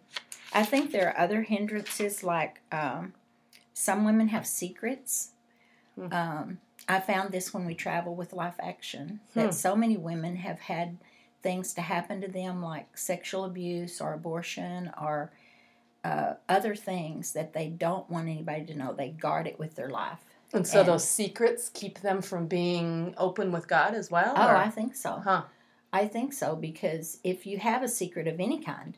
I 0.52 0.64
think 0.64 0.90
there 0.90 1.08
are 1.08 1.18
other 1.18 1.42
hindrances 1.42 2.24
like 2.24 2.60
um, 2.72 3.12
some 3.74 4.04
women 4.04 4.28
have 4.28 4.46
secrets. 4.46 5.30
Hmm. 5.94 6.12
Um, 6.12 6.58
I 6.88 7.00
found 7.00 7.30
this 7.30 7.52
when 7.54 7.66
we 7.66 7.74
travel 7.74 8.14
with 8.14 8.32
Life 8.32 8.56
Action 8.58 9.20
that 9.34 9.46
Hmm. 9.46 9.52
so 9.52 9.76
many 9.76 9.96
women 9.96 10.36
have 10.36 10.60
had 10.60 10.96
things 11.42 11.72
to 11.74 11.82
happen 11.82 12.20
to 12.20 12.28
them 12.28 12.62
like 12.62 12.98
sexual 12.98 13.44
abuse 13.44 14.00
or 14.00 14.12
abortion 14.12 14.90
or 15.00 15.30
uh, 16.04 16.34
other 16.48 16.74
things 16.74 17.32
that 17.32 17.52
they 17.52 17.68
don't 17.68 18.08
want 18.10 18.28
anybody 18.28 18.64
to 18.66 18.74
know. 18.74 18.92
They 18.92 19.10
guard 19.10 19.46
it 19.46 19.58
with 19.58 19.74
their 19.74 19.88
life. 19.90 20.18
And 20.52 20.66
so 20.66 20.80
And- 20.80 20.88
those 20.88 21.06
secrets 21.06 21.70
keep 21.72 22.00
them 22.00 22.22
from 22.22 22.46
being 22.46 23.14
open 23.18 23.52
with 23.52 23.68
God 23.68 23.94
as 23.94 24.10
well? 24.10 24.32
Oh, 24.36 24.48
or- 24.48 24.56
I 24.56 24.68
think 24.68 24.94
so. 24.96 25.20
Huh. 25.22 25.42
I 25.92 26.06
think 26.06 26.32
so 26.32 26.54
because 26.56 27.18
if 27.24 27.46
you 27.46 27.58
have 27.58 27.82
a 27.82 27.88
secret 27.88 28.26
of 28.28 28.40
any 28.40 28.58
kind, 28.62 28.96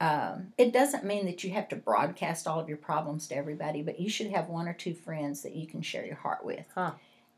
um, 0.00 0.52
it 0.56 0.72
doesn't 0.72 1.04
mean 1.04 1.26
that 1.26 1.44
you 1.44 1.50
have 1.50 1.68
to 1.70 1.76
broadcast 1.76 2.46
all 2.46 2.58
of 2.60 2.68
your 2.68 2.78
problems 2.78 3.26
to 3.28 3.36
everybody, 3.36 3.82
but 3.82 4.00
you 4.00 4.08
should 4.08 4.30
have 4.30 4.48
one 4.48 4.66
or 4.68 4.72
two 4.72 4.94
friends 4.94 5.42
that 5.42 5.54
you 5.54 5.66
can 5.66 5.82
share 5.82 6.06
your 6.06 6.16
heart 6.16 6.44
with. 6.44 6.64
Huh. 6.74 6.92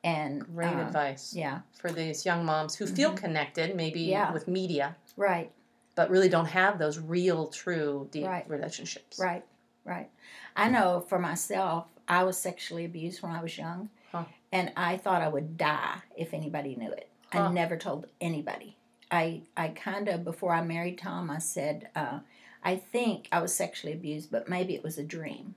And 0.04 0.44
Great 0.54 0.75
uh, 0.75 0.80
advice 0.87 1.32
Yeah, 1.34 1.61
for 1.75 1.90
these 1.92 2.25
young 2.26 2.44
moms 2.44 2.75
who 2.75 2.87
feel 2.87 3.12
connected, 3.12 3.75
maybe 3.76 4.00
Yeah. 4.02 4.32
with 4.32 4.46
media, 4.49 4.96
right. 5.16 5.50
But 5.94 6.11
really 6.11 6.28
don't 6.28 6.46
have 6.46 6.78
those 6.78 6.99
real, 6.99 7.49
true, 7.49 8.08
deep 8.11 8.26
Right. 8.26 8.49
relationships. 8.49 9.18
Right, 9.18 9.44
right. 9.84 10.11
I 10.56 10.68
know 10.70 11.00
for 11.08 11.18
myself, 11.18 11.87
I 12.08 12.25
was 12.25 12.38
sexually 12.38 12.84
abused 12.84 13.22
when 13.22 13.32
I 13.32 13.42
was 13.42 13.56
young, 13.56 13.90
Huh. 14.11 14.25
and 14.50 14.72
I 14.76 14.96
thought 14.96 15.22
I 15.22 15.28
would 15.28 15.56
die 15.56 15.99
if 16.16 16.34
anybody 16.34 16.76
knew 16.76 16.90
it. 16.92 17.08
Huh. 17.32 17.40
I 17.44 17.52
never 17.52 17.76
told 17.76 18.06
anybody. 18.20 18.76
I 19.11 19.42
I 19.56 19.68
kind 19.68 20.08
of 20.08 20.25
before 20.25 20.54
I 20.54 20.62
married 20.62 20.99
Tom, 20.99 21.30
I 21.30 21.38
said 21.38 21.90
uh, 21.94 22.20
I 22.62 22.76
think 22.76 23.28
I 23.32 23.40
was 23.40 23.54
sexually 23.54 23.92
abused, 23.92 24.30
but 24.30 24.49
maybe 24.49 24.75
it 24.75 24.82
was 24.82 24.96
a 24.99 25.04
dream. 25.04 25.54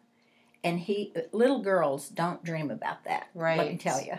And 0.63 0.79
he 0.79 1.13
little 1.31 1.59
girls 1.61 2.09
don't 2.09 2.43
dream 2.43 2.71
about 2.71 3.03
that. 3.05 3.27
Let 3.35 3.57
me 3.57 3.63
Right. 3.71 3.79
tell 3.79 4.01
you. 4.01 4.15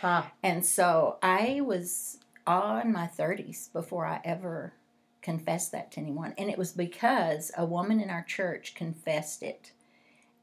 Huh. 0.00 0.22
And 0.42 0.64
so 0.66 1.18
I 1.22 1.60
was 1.62 2.18
all 2.46 2.78
in 2.78 2.90
my 2.92 3.06
30s 3.06 3.68
before 3.72 4.04
I 4.06 4.20
ever 4.24 4.72
confessed 5.22 5.72
that 5.72 5.92
to 5.92 6.00
anyone. 6.00 6.34
And 6.36 6.50
it 6.50 6.58
was 6.58 6.72
because 6.72 7.50
a 7.56 7.64
woman 7.64 8.00
in 8.00 8.10
our 8.10 8.24
church 8.24 8.74
confessed 8.74 9.42
it. 9.42 9.72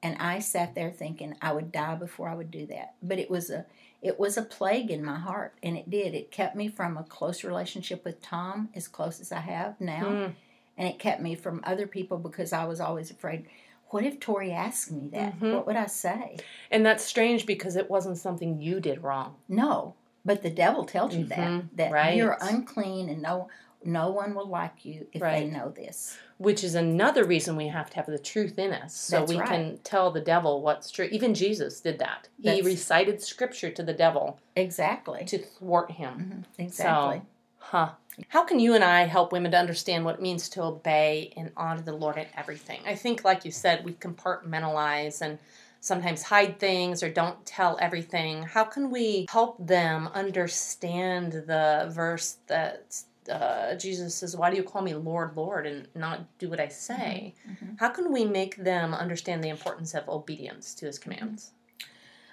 And 0.01 0.17
I 0.17 0.39
sat 0.39 0.75
there 0.75 0.91
thinking 0.91 1.35
I 1.41 1.51
would 1.51 1.71
die 1.71 1.95
before 1.95 2.29
I 2.29 2.35
would 2.35 2.49
do 2.49 2.65
that. 2.67 2.95
But 3.03 3.19
it 3.19 3.29
was 3.29 3.49
a 3.49 3.65
it 4.01 4.17
was 4.17 4.37
a 4.37 4.41
plague 4.43 4.91
in 4.91 5.03
my 5.03 5.19
heart 5.19 5.55
and 5.61 5.75
it 5.75 5.89
did. 5.89 6.15
It 6.15 6.31
kept 6.31 6.55
me 6.55 6.69
from 6.69 6.95
a 6.95 7.03
close 7.03 7.43
relationship 7.43 8.05
with 8.05 8.21
Tom 8.21 8.69
as 8.73 8.87
close 8.87 9.19
as 9.19 9.33
I 9.33 9.41
have 9.41 9.79
now. 9.81 10.05
Mm. 10.05 10.33
And 10.77 10.87
it 10.87 10.99
kept 10.99 11.21
me 11.21 11.35
from 11.35 11.59
other 11.65 11.85
people 11.85 12.17
because 12.17 12.53
I 12.53 12.63
was 12.63 12.79
always 12.79 13.11
afraid 13.11 13.45
what 13.89 14.05
if 14.05 14.19
Tori 14.19 14.51
asked 14.51 14.91
me 14.91 15.09
that? 15.09 15.39
Mhm. 15.39 15.53
What 15.53 15.65
would 15.65 15.75
I 15.75 15.87
say? 15.87 16.37
And 16.69 16.85
that's 16.85 17.03
strange 17.03 17.45
because 17.45 17.75
it 17.75 17.89
wasn't 17.89 18.19
something 18.19 18.61
you 18.61 18.79
did 18.79 19.03
wrong. 19.03 19.35
No, 19.49 19.95
but 20.23 20.43
the 20.43 20.51
devil 20.51 20.85
tells 20.85 21.15
you 21.15 21.25
that 21.25 21.37
Mhm, 21.39 21.69
that 21.75 21.91
right. 21.91 22.15
you're 22.15 22.37
unclean 22.39 23.09
and 23.09 23.21
no 23.21 23.49
no 23.83 24.09
one 24.09 24.33
will 24.35 24.47
like 24.47 24.83
you 24.85 25.07
if 25.13 25.21
Right. 25.21 25.39
they 25.39 25.45
know 25.57 25.69
this. 25.69 26.17
Which 26.37 26.63
is 26.63 26.75
another 26.75 27.23
reason 27.23 27.55
we 27.55 27.67
have 27.67 27.89
to 27.91 27.95
have 27.97 28.05
the 28.05 28.17
truth 28.19 28.57
in 28.57 28.71
us 28.71 28.93
so 28.93 29.19
That's 29.19 29.29
we 29.31 29.39
right. 29.39 29.47
can 29.49 29.79
tell 29.83 30.11
the 30.11 30.21
devil 30.21 30.61
what's 30.61 30.89
true. 30.91 31.07
Even 31.11 31.33
Jesus 31.33 31.79
did 31.81 31.99
that. 31.99 32.27
He 32.41 32.61
recited 32.61 33.21
scripture 33.21 33.69
to 33.71 33.83
the 33.83 33.93
devil 33.93 34.39
Exactly. 34.55 35.25
to 35.25 35.37
thwart 35.37 35.91
him. 35.91 36.45
Mhm, 36.57 36.63
Exactly. 36.63 37.17
So, 37.19 37.25
huh. 37.57 37.89
How 38.27 38.43
can 38.43 38.59
you 38.59 38.75
and 38.75 38.83
I 38.83 39.03
help 39.05 39.31
women 39.31 39.51
to 39.51 39.57
understand 39.57 40.03
what 40.03 40.15
it 40.15 40.21
means 40.21 40.49
to 40.49 40.63
obey 40.63 41.31
and 41.37 41.51
honor 41.55 41.81
the 41.81 41.93
Lord 41.93 42.17
in 42.17 42.25
everything? 42.35 42.81
I 42.85 42.95
think, 42.95 43.23
like 43.23 43.45
you 43.45 43.51
said, 43.51 43.85
we 43.85 43.93
compartmentalize 43.93 45.21
and 45.21 45.39
sometimes 45.81 46.23
hide 46.23 46.59
things 46.59 47.01
or 47.01 47.09
don't 47.09 47.45
tell 47.45 47.77
everything. 47.81 48.43
How 48.43 48.65
can 48.65 48.91
we 48.91 49.25
help 49.29 49.55
them 49.65 50.09
understand 50.13 51.31
the 51.31 51.89
verse 51.93 52.37
that 52.47 53.01
uh, 53.29 53.75
Jesus 53.75 54.15
says, 54.15 54.35
Why 54.35 54.49
do 54.49 54.57
you 54.57 54.63
call 54.63 54.81
me 54.81 54.93
Lord, 54.93 55.35
Lord, 55.35 55.65
and 55.67 55.87
not 55.95 56.21
do 56.39 56.49
what 56.49 56.59
I 56.59 56.67
say? 56.67 57.35
mhm. 57.47 57.79
How 57.79 57.89
can 57.89 58.11
we 58.11 58.25
make 58.25 58.55
them 58.57 58.93
understand 58.93 59.43
the 59.43 59.49
importance 59.49 59.93
of 59.93 60.07
obedience 60.09 60.73
to 60.75 60.85
his 60.85 60.97
commands? 60.99 61.51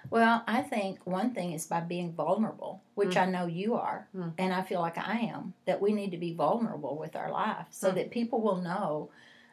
Well, 0.08 0.44
I 0.46 0.62
think 0.62 1.04
one 1.04 1.32
thing 1.34 1.52
is 1.52 1.66
by 1.66 1.80
being 1.80 2.12
vulnerable, 2.12 2.80
which 2.94 3.16
Mm. 3.16 3.22
I 3.22 3.26
know 3.26 3.46
you 3.46 3.74
are, 3.74 4.06
Mm. 4.14 4.34
and 4.38 4.54
I 4.54 4.62
feel 4.62 4.80
like 4.80 4.96
I 4.98 5.18
am, 5.18 5.54
that 5.64 5.80
we 5.80 5.92
need 5.92 6.12
to 6.12 6.16
be 6.16 6.32
vulnerable 6.32 6.96
with 6.96 7.16
our 7.16 7.30
life 7.30 7.66
so 7.70 7.90
Mm. 7.90 7.94
that 7.96 8.10
people 8.12 8.40
will 8.40 8.58
know 8.58 9.10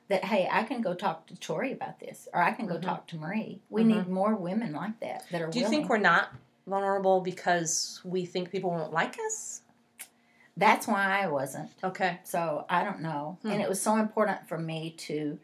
that, 0.10 0.26
hey, 0.26 0.48
I 0.52 0.64
can 0.64 0.82
go 0.82 0.94
talk 0.94 1.26
to 1.28 1.36
Tori 1.38 1.72
about 1.72 2.00
this, 2.00 2.28
or 2.34 2.40
I 2.42 2.52
can 2.52 2.68
go 2.68 2.76
Mhm. 2.76 2.82
talk 2.84 3.08
to 3.08 3.18
Marie. 3.18 3.62
We 3.72 3.84
Mhm. 3.84 3.88
need 3.88 4.08
more 4.10 4.36
women 4.36 4.74
like 4.74 5.00
that 5.00 5.26
that 5.32 5.42
are 5.42 5.48
Do 5.48 5.58
you 5.60 5.66
willing. 5.66 5.80
think 5.80 5.90
we're 5.90 5.98
not 5.98 6.30
vulnerable 6.68 7.22
because 7.22 8.00
we 8.06 8.24
think 8.26 8.52
people 8.52 8.70
won't 8.70 8.94
like 8.94 9.18
us? 9.26 9.63
That's 10.56 10.88
why 10.88 11.20
I 11.22 11.28
wasn't. 11.28 11.70
Okay. 11.84 12.20
So 12.24 12.66
I 12.70 12.84
don't 12.84 13.02
know. 13.02 13.38
Hmm. 13.42 13.52
And 13.52 13.62
it 13.62 13.70
was 13.70 13.82
so 13.82 13.96
important 13.98 14.48
for 14.48 14.58
me 14.58 14.92
to 15.00 15.40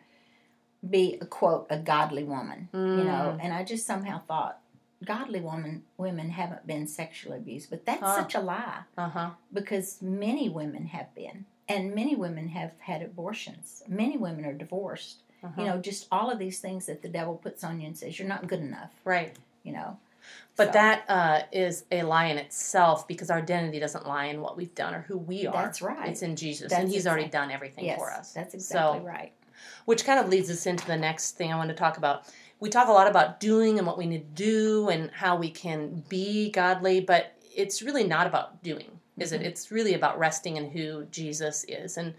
be 0.88 1.18
a 1.20 1.26
quote 1.26 1.68
a 1.70 1.78
godly 1.78 2.24
woman, 2.24 2.70
you 2.74 2.80
know. 2.80 3.36
Mm. 3.36 3.40
And 3.42 3.54
I 3.54 3.64
just 3.64 3.86
somehow 3.86 4.22
thought 4.28 4.60
godly 5.04 5.42
woman 5.42 5.84
women 5.98 6.30
haven't 6.30 6.66
been 6.68 6.88
sexually 6.88 7.38
abused, 7.38 7.70
but 7.70 7.86
that's 7.86 8.02
Huh. 8.02 8.16
such 8.16 8.36
a 8.36 8.40
lie 8.40 8.82
Uh 8.98 9.10
huh. 9.10 9.30
because 9.52 10.02
many 10.02 10.48
women 10.48 10.86
have 10.88 11.14
been, 11.16 11.46
and 11.68 11.94
many 11.94 12.16
women 12.16 12.50
have 12.50 12.72
had 12.80 13.02
abortions. 13.02 13.84
Many 13.88 14.16
women 14.18 14.46
are 14.46 14.54
divorced. 14.54 15.18
Uh-huh. 15.44 15.62
You 15.62 15.68
know, 15.68 15.78
just 15.82 16.08
all 16.12 16.30
of 16.30 16.40
these 16.40 16.60
things 16.60 16.86
that 16.86 17.02
the 17.02 17.10
devil 17.10 17.36
puts 17.36 17.64
on 17.64 17.80
you 17.82 17.88
and 17.88 17.98
says 17.98 18.18
you're 18.20 18.28
not 18.28 18.48
good 18.48 18.60
enough. 18.62 18.92
Right. 19.04 19.36
You 19.64 19.74
know. 19.74 19.98
But 20.56 20.68
So, 20.68 20.72
that 20.74 21.04
uh, 21.10 21.42
is 21.52 21.86
a 21.92 22.04
lie 22.04 22.26
in 22.26 22.38
itself 22.38 23.08
because 23.08 23.30
our 23.30 23.38
identity 23.38 23.80
doesn't 23.80 24.06
lie 24.08 24.26
in 24.26 24.42
what 24.42 24.58
we've 24.58 24.74
done 24.76 24.94
or 24.94 25.02
who 25.02 25.18
we 25.18 25.48
are. 25.48 25.54
That's 25.64 25.82
right. 25.82 26.10
It's 26.10 26.22
in 26.22 26.36
Jesus, 26.36 26.70
That's 26.72 26.84
and 26.84 26.92
He's 26.92 27.08
already 27.08 27.30
done 27.30 27.50
everything 27.52 27.86
yes, 27.86 27.98
for 28.00 28.12
us. 28.12 28.34
that's 28.34 28.54
exactly 28.54 29.00
So- 29.00 29.06
right. 29.06 29.32
Which 29.86 30.06
kind 30.06 30.20
of 30.20 30.30
leads 30.30 30.50
us 30.50 30.66
into 30.66 30.86
the 30.86 30.96
next 30.98 31.32
thing 31.38 31.52
I 31.52 31.58
want 31.58 31.70
to 31.70 31.76
talk 31.76 31.98
about. 31.98 32.24
We 32.62 32.70
talk 32.70 32.88
a 32.88 32.92
lot 32.92 33.08
about 33.08 33.40
doing 33.40 33.78
and 33.78 33.86
what 33.88 33.98
we 33.98 34.06
need 34.06 34.36
to 34.36 34.44
do 34.44 34.90
and 34.90 35.10
how 35.12 35.36
we 35.38 35.50
can 35.50 36.04
be 36.10 36.50
godly, 36.52 37.02
but 37.02 37.34
it's 37.56 37.82
really 37.82 38.06
not 38.06 38.28
about 38.28 38.62
doing, 38.64 39.00
is 39.18 39.32
Mhm. 39.32 39.36
it? 39.36 39.42
It's 39.44 39.72
really 39.72 39.94
about 39.94 40.18
resting 40.20 40.58
in 40.58 40.70
who 40.72 41.06
Jesus 41.06 41.66
is 41.68 41.98
and 41.98 42.14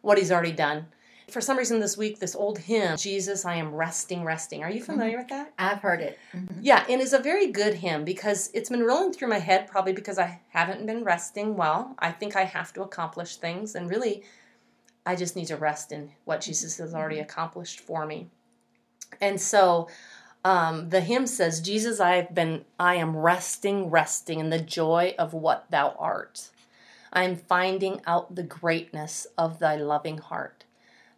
what 0.00 0.18
He's 0.18 0.32
already 0.32 0.52
done. 0.52 0.86
For 1.30 1.40
some 1.40 1.56
reason, 1.56 1.80
this 1.80 1.96
week, 1.96 2.18
this 2.18 2.34
old 2.34 2.58
hymn, 2.58 2.96
Jesus, 2.96 3.44
I 3.44 3.54
am 3.54 3.74
resting, 3.74 4.24
resting. 4.24 4.62
Are 4.62 4.70
you 4.70 4.82
familiar 4.82 5.18
with 5.18 5.28
that? 5.28 5.52
I've 5.58 5.78
heard 5.78 6.00
it. 6.00 6.18
Mhm. 6.34 6.58
Yeah, 6.60 6.84
and 6.88 7.00
it's 7.00 7.12
a 7.12 7.18
very 7.18 7.46
good 7.46 7.74
hymn 7.74 8.04
because 8.04 8.50
it's 8.52 8.68
been 8.68 8.82
rolling 8.82 9.12
through 9.12 9.28
my 9.28 9.38
head 9.38 9.66
probably 9.66 9.92
because 9.92 10.18
I 10.18 10.40
haven't 10.50 10.84
been 10.84 11.04
resting 11.04 11.56
well. 11.56 11.94
I 11.98 12.10
think 12.12 12.36
I 12.36 12.44
have 12.44 12.72
to 12.74 12.82
accomplish 12.82 13.36
things, 13.36 13.74
and 13.74 13.88
really, 13.88 14.22
I 15.06 15.16
just 15.16 15.36
need 15.36 15.46
to 15.46 15.56
rest 15.56 15.92
in 15.92 16.12
what 16.24 16.40
Jesus 16.40 16.78
has 16.78 16.94
already 16.94 17.18
accomplished 17.18 17.80
for 17.80 18.06
me. 18.06 18.28
And 19.20 19.40
so, 19.40 19.88
um, 20.44 20.90
the 20.90 21.00
hymn 21.00 21.26
says, 21.26 21.60
"Jesus, 21.60 22.00
I 22.00 22.16
have 22.16 22.34
been, 22.34 22.64
I 22.78 22.96
am 22.96 23.16
resting, 23.16 23.90
resting 23.90 24.40
in 24.40 24.50
the 24.50 24.60
joy 24.60 25.14
of 25.18 25.32
what 25.32 25.70
Thou 25.70 25.94
art. 25.98 26.50
I 27.12 27.24
am 27.24 27.36
finding 27.36 28.00
out 28.06 28.34
the 28.34 28.42
greatness 28.42 29.26
of 29.36 29.58
Thy 29.58 29.76
loving 29.76 30.18
heart. 30.18 30.61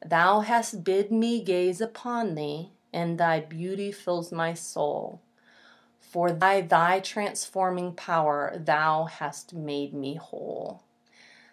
Thou 0.05 0.41
hast 0.41 0.85
bid 0.85 1.11
me 1.11 1.43
gaze 1.43 1.81
upon 1.81 2.35
Thee, 2.35 2.71
and 2.93 3.19
Thy 3.19 3.41
beauty 3.41 3.91
fills 3.93 4.31
my 4.33 4.55
soul." 4.55 5.21
For 6.01 6.33
by 6.33 6.61
thy 6.61 7.01
transforming 7.01 7.93
power, 7.95 8.57
thou 8.57 9.07
hast 9.07 9.53
made 9.53 9.93
me 9.93 10.15
whole. 10.15 10.85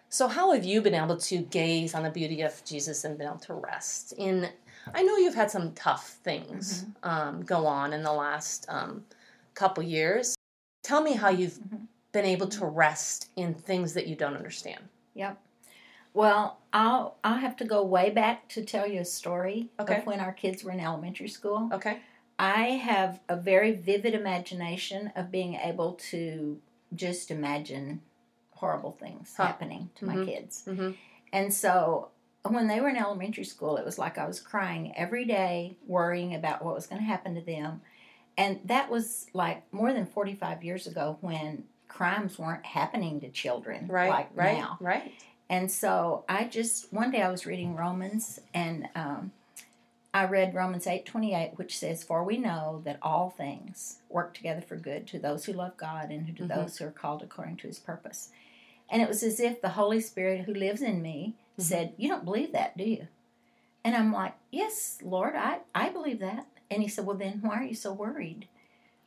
So, 0.08 0.28
how 0.28 0.52
have 0.52 0.64
you 0.64 0.80
been 0.80 0.94
able 0.94 1.16
to 1.16 1.38
gaze 1.38 1.94
on 1.96 2.04
the 2.04 2.10
beauty 2.10 2.42
of 2.42 2.62
Jesus 2.64 3.02
and 3.02 3.18
been 3.18 3.26
able 3.26 3.38
to 3.38 3.54
rest? 3.54 4.12
In, 4.12 4.50
I 4.94 5.02
know 5.02 5.16
you've 5.16 5.34
had 5.34 5.50
some 5.50 5.72
tough 5.72 6.10
things 6.22 6.84
um, 7.02 7.42
go 7.42 7.66
on 7.66 7.92
in 7.92 8.04
the 8.04 8.12
last 8.12 8.66
um, 8.68 9.04
couple 9.54 9.82
years. 9.82 10.36
Tell 10.84 11.02
me 11.02 11.14
how 11.14 11.30
you've 11.30 11.58
Mhm. 11.58 11.88
been 12.12 12.24
able 12.26 12.46
to 12.48 12.66
rest 12.66 13.30
in 13.34 13.54
things 13.54 13.94
that 13.94 14.06
you 14.06 14.14
don't 14.14 14.36
understand. 14.36 14.88
Yep. 15.14 15.38
Well, 16.14 16.58
I'll 16.72 17.16
I'll 17.24 17.38
have 17.38 17.56
to 17.56 17.64
go 17.64 17.84
way 17.84 18.10
back 18.10 18.48
to 18.50 18.64
tell 18.64 18.86
you 18.86 19.00
a 19.00 19.04
story 19.04 19.70
Okay. 19.80 19.98
of 19.98 20.06
when 20.06 20.20
our 20.20 20.32
kids 20.32 20.62
were 20.64 20.70
in 20.72 20.80
elementary 20.80 21.28
school. 21.28 21.68
Okay. 21.72 22.00
I 22.38 22.62
have 22.70 23.20
a 23.28 23.36
very 23.36 23.72
vivid 23.72 24.14
imagination 24.14 25.12
of 25.16 25.30
being 25.30 25.54
able 25.54 25.94
to 26.10 26.60
just 26.94 27.30
imagine 27.30 28.02
horrible 28.52 28.92
things 28.92 29.34
Huh. 29.36 29.46
happening 29.46 29.90
to 29.96 30.04
my 30.04 30.16
Mhm. 30.16 30.24
kids. 30.24 30.64
Mhm. 30.66 30.96
And 31.32 31.52
so 31.52 32.10
when 32.48 32.66
they 32.66 32.80
were 32.80 32.88
in 32.88 32.96
elementary 32.96 33.44
school, 33.44 33.76
it 33.76 33.84
was 33.84 33.98
like 33.98 34.18
I 34.18 34.26
was 34.26 34.40
crying 34.40 34.94
every 34.96 35.24
day, 35.24 35.76
worrying 35.86 36.34
about 36.34 36.64
what 36.64 36.74
was 36.74 36.86
going 36.86 37.00
to 37.00 37.06
happen 37.06 37.34
to 37.36 37.40
them. 37.40 37.82
And 38.36 38.60
that 38.64 38.90
was 38.90 39.26
like 39.32 39.72
more 39.72 39.92
than 39.92 40.06
45 40.06 40.64
years 40.64 40.86
ago 40.86 41.18
when 41.20 41.64
crimes 41.88 42.38
weren't 42.38 42.64
happening 42.66 43.20
to 43.20 43.28
children 43.30 43.86
Right. 43.88 44.08
like 44.10 44.30
right. 44.34 44.58
now. 44.58 44.78
Right. 44.80 45.12
And 45.48 45.70
so 45.70 46.24
I 46.28 46.44
just 46.44 46.92
one 46.92 47.10
day 47.10 47.22
I 47.22 47.30
was 47.30 47.46
reading 47.46 47.76
Romans 47.76 48.40
and 48.54 48.88
um, 48.94 49.32
I 50.14 50.24
read 50.26 50.54
Romans 50.54 50.86
eight 50.86 51.06
twenty 51.06 51.34
eight, 51.34 51.52
which 51.56 51.78
says, 51.78 52.02
"For 52.04 52.24
we 52.24 52.38
know 52.38 52.82
that 52.84 52.98
all 53.02 53.30
things 53.30 53.98
work 54.08 54.34
together 54.34 54.60
for 54.60 54.76
good 54.76 55.06
to 55.08 55.18
those 55.18 55.44
who 55.44 55.52
love 55.52 55.76
God 55.76 56.10
and 56.10 56.36
to 56.36 56.44
Mhm. 56.44 56.48
those 56.48 56.78
who 56.78 56.86
are 56.86 56.90
called 56.90 57.22
according 57.22 57.56
to 57.58 57.66
His 57.66 57.78
purpose." 57.78 58.30
And 58.88 59.00
it 59.00 59.08
was 59.08 59.22
as 59.22 59.40
if 59.40 59.60
the 59.60 59.70
Holy 59.70 60.00
Spirit 60.00 60.42
who 60.44 60.52
lives 60.54 60.82
in 60.82 61.00
me 61.02 61.34
Mhm. 61.58 61.62
said, 61.62 61.94
"You 61.96 62.08
don't 62.08 62.24
believe 62.24 62.52
that, 62.52 62.76
do 62.76 62.84
you?" 62.84 63.08
And 63.84 63.94
I'm 63.96 64.12
like, 64.12 64.34
"Yes, 64.50 64.98
Lord, 65.02 65.34
I 65.34 65.60
I 65.74 65.88
believe 65.88 66.18
that." 66.20 66.46
And 66.70 66.82
He 66.82 66.88
said, 66.88 67.06
"Well, 67.06 67.16
then 67.16 67.40
why 67.42 67.56
are 67.56 67.64
you 67.64 67.74
so 67.74 67.92
worried?" 67.92 68.48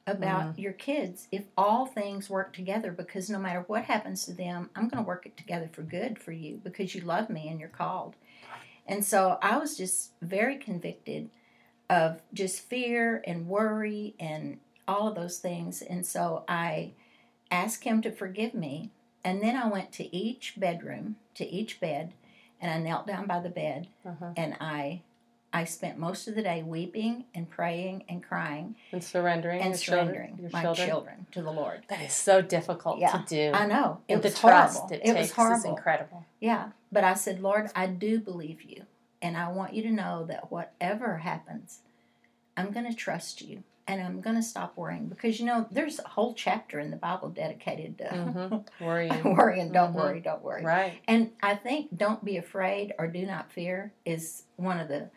About 0.07 0.59
your 0.59 0.74
kids, 0.74 1.27
if 1.31 1.45
all 1.57 1.88
things 1.88 2.29
work 2.29 2.53
together, 2.53 2.91
because 2.91 3.27
no 3.29 3.39
matter 3.39 3.63
what 3.65 3.85
happens 3.85 4.25
to 4.25 4.33
them, 4.33 4.69
I'm 4.75 4.88
going 4.88 5.03
to 5.03 5.07
work 5.07 5.25
it 5.25 5.35
together 5.35 5.67
for 5.71 5.81
good 5.81 6.19
for 6.19 6.31
you 6.31 6.62
because 6.63 6.93
you 6.93 7.01
love 7.01 7.29
me 7.29 7.47
and 7.47 7.59
you're 7.59 7.69
called. 7.69 8.15
And 8.85 9.03
so 9.03 9.39
I 9.41 9.57
was 9.57 9.75
just 9.75 10.12
very 10.21 10.57
convicted 10.57 11.31
of 11.89 12.21
just 12.33 12.62
fear 12.62 13.24
and 13.25 13.47
worry 13.47 14.13
and 14.19 14.59
all 14.88 15.07
of 15.07 15.15
those 15.15 15.39
things. 15.39 15.81
And 15.81 16.05
so 16.05 16.43
I 16.47 16.93
asked 17.50 17.83
him 17.83 18.01
to 18.03 18.12
forgive 18.12 18.53
me. 18.53 18.91
And 19.24 19.41
then 19.41 19.55
I 19.55 19.67
went 19.67 19.91
to 19.93 20.15
each 20.15 20.53
bedroom, 20.55 21.15
to 21.33 21.47
each 21.47 21.79
bed, 21.79 22.13
and 22.62 22.69
I 22.71 22.77
knelt 22.77 23.07
down 23.07 23.25
by 23.25 23.39
the 23.39 23.50
bed 23.50 23.88
Uh-huh. 24.05 24.33
and 24.38 24.55
I 24.62 25.01
I 25.55 25.63
spent 25.63 25.97
most 25.97 26.27
of 26.27 26.35
the 26.35 26.43
day 26.43 26.63
weeping 26.63 27.24
and 27.33 27.50
praying 27.50 28.03
and 28.09 28.21
crying 28.21 28.75
and 28.91 29.01
surrendering 29.01 29.62
and 29.62 29.69
your 29.69 29.77
surrendering 29.77 30.35
children, 30.35 30.41
your 30.41 30.50
my 30.51 30.62
children. 30.62 30.88
children. 30.89 31.27
to 31.31 31.41
the 31.41 31.51
Lord. 31.51 31.83
That 31.88 32.01
is 32.01 32.12
so 32.13 32.41
difficult 32.41 33.00
Yeah, 33.00 33.12
to 33.13 33.24
do. 33.25 33.51
I 33.53 33.65
know. 33.65 34.01
It 34.09 34.15
and 34.15 34.24
was 34.24 34.33
the 34.33 34.39
trust 34.39 34.77
horrible. 34.79 34.95
it, 34.95 35.00
it 35.09 35.13
takes 35.13 35.19
was 35.19 35.31
horrible. 35.31 35.57
is 35.59 35.65
incredible. 35.65 36.25
Yeah, 36.41 36.71
but 36.91 37.05
I 37.05 37.13
said, 37.13 37.39
Lord, 37.41 37.69
I 37.74 37.88
do 37.88 38.19
believe 38.19 38.63
you, 38.63 38.83
and 39.21 39.38
I 39.38 39.47
want 39.50 39.74
you 39.74 39.81
to 39.83 39.91
know 39.91 40.25
that 40.27 40.51
whatever 40.51 41.19
happens, 41.19 41.79
I'm 42.57 42.71
going 42.71 42.85
to 42.91 42.93
trust 42.93 43.41
you, 43.41 43.63
and 43.88 44.01
I'm 44.01 44.19
going 44.19 44.35
to 44.35 44.43
stop 44.43 44.75
worrying 44.75 45.07
because 45.07 45.39
you 45.39 45.45
know 45.45 45.67
there's 45.71 46.00
a 46.00 46.07
whole 46.09 46.33
chapter 46.33 46.81
in 46.81 46.91
the 46.91 46.97
Bible 46.97 47.29
dedicated 47.29 47.97
to 48.00 48.03
Mm-hmm. 48.03 48.57
Worrying. 48.85 49.24
worrying. 49.38 49.71
Don't 49.71 49.93
Mhm. 49.93 50.03
worry, 50.03 50.19
don't 50.19 50.43
worry. 50.43 50.65
Right. 50.65 50.95
And 51.07 51.31
I 51.41 51.55
think 51.55 51.95
"don't 51.97 52.25
be 52.25 52.35
afraid" 52.35 52.93
or 53.00 53.07
"do 53.07 53.25
not 53.25 53.53
fear" 53.53 53.93
is 54.05 54.43
one 54.57 54.79
of 54.81 54.89
the 54.89 55.09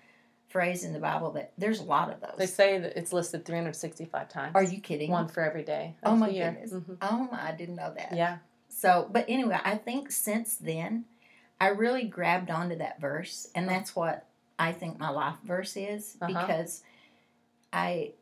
phrases 0.49 0.85
in 0.85 0.93
the 0.93 0.99
Bible 0.99 1.31
that 1.33 1.53
there's 1.59 1.81
a 1.81 1.85
lot 1.85 2.11
of 2.11 2.21
those. 2.21 2.35
They 2.39 2.47
say 2.47 2.79
that 2.79 2.97
it's 2.97 3.13
listed 3.13 3.45
365 3.45 4.29
times. 4.29 4.53
Are 4.55 4.63
you 4.63 4.81
kidding? 4.81 5.11
One 5.11 5.29
for 5.29 5.43
every 5.43 5.63
day. 5.63 5.95
Oh 6.03 6.17
my 6.17 6.31
goodness. 6.33 6.73
Mhm. 6.73 6.97
Oh 7.03 7.29
my, 7.31 7.49
I 7.49 7.53
didn't 7.53 7.77
know 7.77 7.93
that. 7.97 8.15
Yeah. 8.17 8.39
So, 8.69 9.09
but 9.11 9.25
anyway, 9.29 9.59
I 9.65 9.77
think 9.77 10.11
since 10.11 10.57
then, 10.57 11.05
I 11.61 11.69
really 11.69 12.05
grabbed 12.05 12.51
onto 12.51 12.77
that 12.77 13.01
verse, 13.01 13.49
and 13.55 13.69
that's 13.69 13.95
what 13.95 14.25
I 14.59 14.73
think 14.73 14.99
my 14.99 15.11
life 15.11 15.37
verse 15.45 15.77
is 15.77 16.17
Uh-huh. 16.21 16.41
because 16.47 16.83
I, 17.73 18.13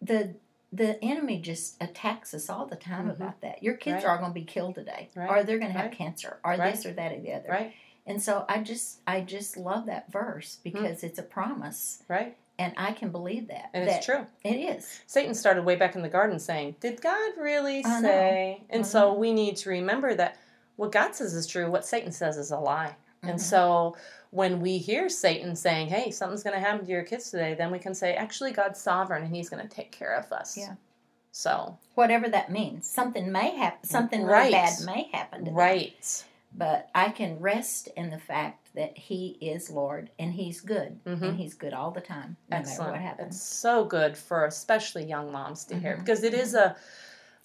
the 0.00 0.34
the 0.72 0.98
enemy 1.04 1.40
just 1.40 1.80
attacks 1.80 2.34
us 2.34 2.50
all 2.50 2.66
the 2.66 2.74
time 2.74 3.06
Mhm. 3.06 3.12
about 3.12 3.40
that. 3.42 3.62
Your 3.62 3.74
kids 3.76 4.02
Right. 4.02 4.10
are 4.10 4.18
going 4.18 4.30
to 4.30 4.34
be 4.34 4.44
killed 4.44 4.74
today, 4.74 5.08
Right. 5.14 5.30
or 5.30 5.44
they're 5.44 5.60
going 5.60 5.70
to 5.70 5.78
have 5.78 5.90
Right. 5.90 5.96
cancer, 5.96 6.40
or 6.44 6.56
this 6.56 6.84
or 6.84 6.92
that 6.94 7.12
or 7.12 7.20
the 7.20 7.32
other. 7.32 7.48
Right. 7.48 7.72
And 8.06 8.20
so 8.22 8.44
I 8.48 8.58
just 8.62 9.00
I 9.06 9.20
just 9.22 9.56
love 9.56 9.86
that 9.86 10.10
verse 10.12 10.58
Hmm. 10.62 10.70
because 10.70 11.02
it's 11.02 11.18
a 11.18 11.22
promise, 11.22 12.02
Right. 12.08 12.36
and 12.58 12.74
I 12.76 12.92
can 12.92 13.10
believe 13.10 13.48
that. 13.48 13.70
And 13.72 13.88
that 13.88 13.96
it's 13.98 14.06
true. 14.06 14.26
It 14.42 14.56
is. 14.56 15.00
Satan 15.06 15.34
started 15.34 15.64
way 15.64 15.76
back 15.76 15.96
in 15.96 16.02
the 16.02 16.08
garden 16.08 16.38
saying, 16.38 16.76
Did 16.80 17.00
God 17.00 17.32
really 17.38 17.84
I 17.84 18.00
know. 18.00 18.08
say? 18.08 18.62
And 18.70 18.80
I 18.84 18.86
so 18.86 19.12
know. 19.12 19.18
we 19.18 19.32
need 19.32 19.56
to 19.58 19.70
remember 19.70 20.14
that 20.14 20.36
what 20.76 20.92
God 20.92 21.14
says 21.14 21.34
is 21.34 21.46
true, 21.46 21.70
what 21.70 21.86
Satan 21.86 22.12
says 22.12 22.36
is 22.36 22.50
a 22.50 22.58
lie. 22.58 22.96
And 23.22 23.38
Mhm. 23.38 23.42
so 23.42 23.96
when 24.30 24.60
we 24.60 24.76
hear 24.78 25.08
Satan 25.08 25.56
saying, 25.56 25.88
Hey, 25.88 26.10
something's 26.10 26.42
going 26.42 26.54
to 26.54 26.60
happen 26.60 26.84
to 26.84 26.90
your 26.92 27.04
kids 27.04 27.30
today, 27.30 27.54
then 27.54 27.70
we 27.70 27.78
can 27.78 27.94
say, 27.94 28.14
Actually, 28.14 28.52
God's 28.52 28.80
sovereign 28.80 29.22
and 29.24 29.34
he's 29.34 29.48
going 29.48 29.66
to 29.66 29.74
take 29.74 29.92
care 29.92 30.12
of 30.14 30.30
us. 30.30 30.56
Yeah. 30.58 30.74
So, 31.32 31.78
Whatever 31.94 32.28
that 32.28 32.50
means, 32.50 32.86
something 32.86 33.32
may 33.32 33.56
happen. 33.56 33.88
Something 33.88 34.22
really 34.24 34.32
Right. 34.32 34.52
bad 34.52 34.80
may 34.84 35.04
happen 35.12 35.40
to 35.40 35.44
them. 35.46 35.54
But 36.56 36.88
I 36.94 37.10
can 37.10 37.38
rest 37.40 37.88
in 37.96 38.10
the 38.10 38.18
fact 38.18 38.68
that 38.74 38.96
He 38.96 39.36
is 39.40 39.70
Lord 39.70 40.10
and 40.18 40.32
He's 40.32 40.60
good, 40.60 41.02
Mhm. 41.04 41.22
and 41.22 41.36
He's 41.36 41.54
good 41.54 41.72
all 41.74 41.90
the 41.90 42.00
time, 42.00 42.36
no 42.48 42.56
matter 42.58 42.68
Excellent. 42.70 42.90
what 42.92 43.00
It's 43.00 43.08
happens. 43.08 43.42
so 43.42 43.84
good 43.84 44.16
for 44.16 44.44
especially 44.46 45.04
young 45.04 45.30
moms 45.32 45.64
to 45.66 45.78
hear 45.78 45.96
Mhm. 45.96 46.00
because 46.00 46.22
it 46.24 46.34
is 46.34 46.54
a 46.54 46.76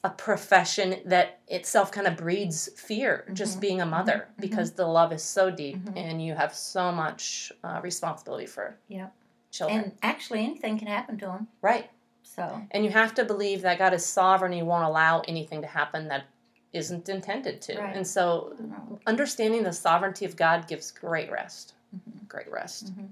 a 0.01 0.10
profession 0.10 1.01
that 1.04 1.39
itself 1.50 1.92
kind 1.92 2.08
of 2.08 2.16
breeds 2.16 2.70
fear 2.80 3.25
just 3.34 3.58
Mhm. 3.58 3.62
being 3.62 3.82
a 3.82 3.86
mother 3.86 4.30
Mhm. 4.38 4.42
because 4.42 4.72
the 4.72 4.88
love 4.88 5.12
is 5.12 5.22
so 5.22 5.51
deep 5.51 5.75
Mhm. 5.75 5.94
and 5.98 6.24
you 6.25 6.36
have 6.36 6.56
so 6.56 6.89
much 6.89 7.51
uh, 7.66 7.82
responsibility 7.84 8.46
for 8.46 8.78
Yep. 8.88 9.12
children 9.51 9.80
And 9.84 9.98
actually, 10.01 10.46
anything 10.46 10.78
can 10.80 10.88
happen 10.88 11.18
to 11.18 11.25
them. 11.25 11.50
right 11.62 11.89
So 12.24 12.62
and 12.72 12.86
you 12.86 12.92
have 12.92 13.13
to 13.16 13.25
believe 13.25 13.62
that 13.63 13.78
god 13.78 13.94
is 13.94 14.06
sovereign 14.06 14.54
he 14.54 14.63
won't 14.63 14.86
allow 14.86 15.20
anything 15.28 15.60
to 15.63 15.68
happen 15.68 16.08
that 16.08 16.24
isn't 16.73 17.09
intended 17.09 17.61
to 17.63 17.79
Right. 17.79 17.95
and 17.95 18.05
so 18.05 18.51
I 18.53 18.57
don't 18.57 18.69
know. 18.69 18.99
understanding 19.07 19.63
the 19.63 19.73
sovereignty 19.73 20.25
of 20.25 20.35
god 20.35 20.67
gives 20.67 20.91
great 20.91 21.31
rest 21.31 21.73
Mhm. 21.95 22.27
great 22.27 22.51
rest 22.51 22.93
Mhm. 22.95 23.09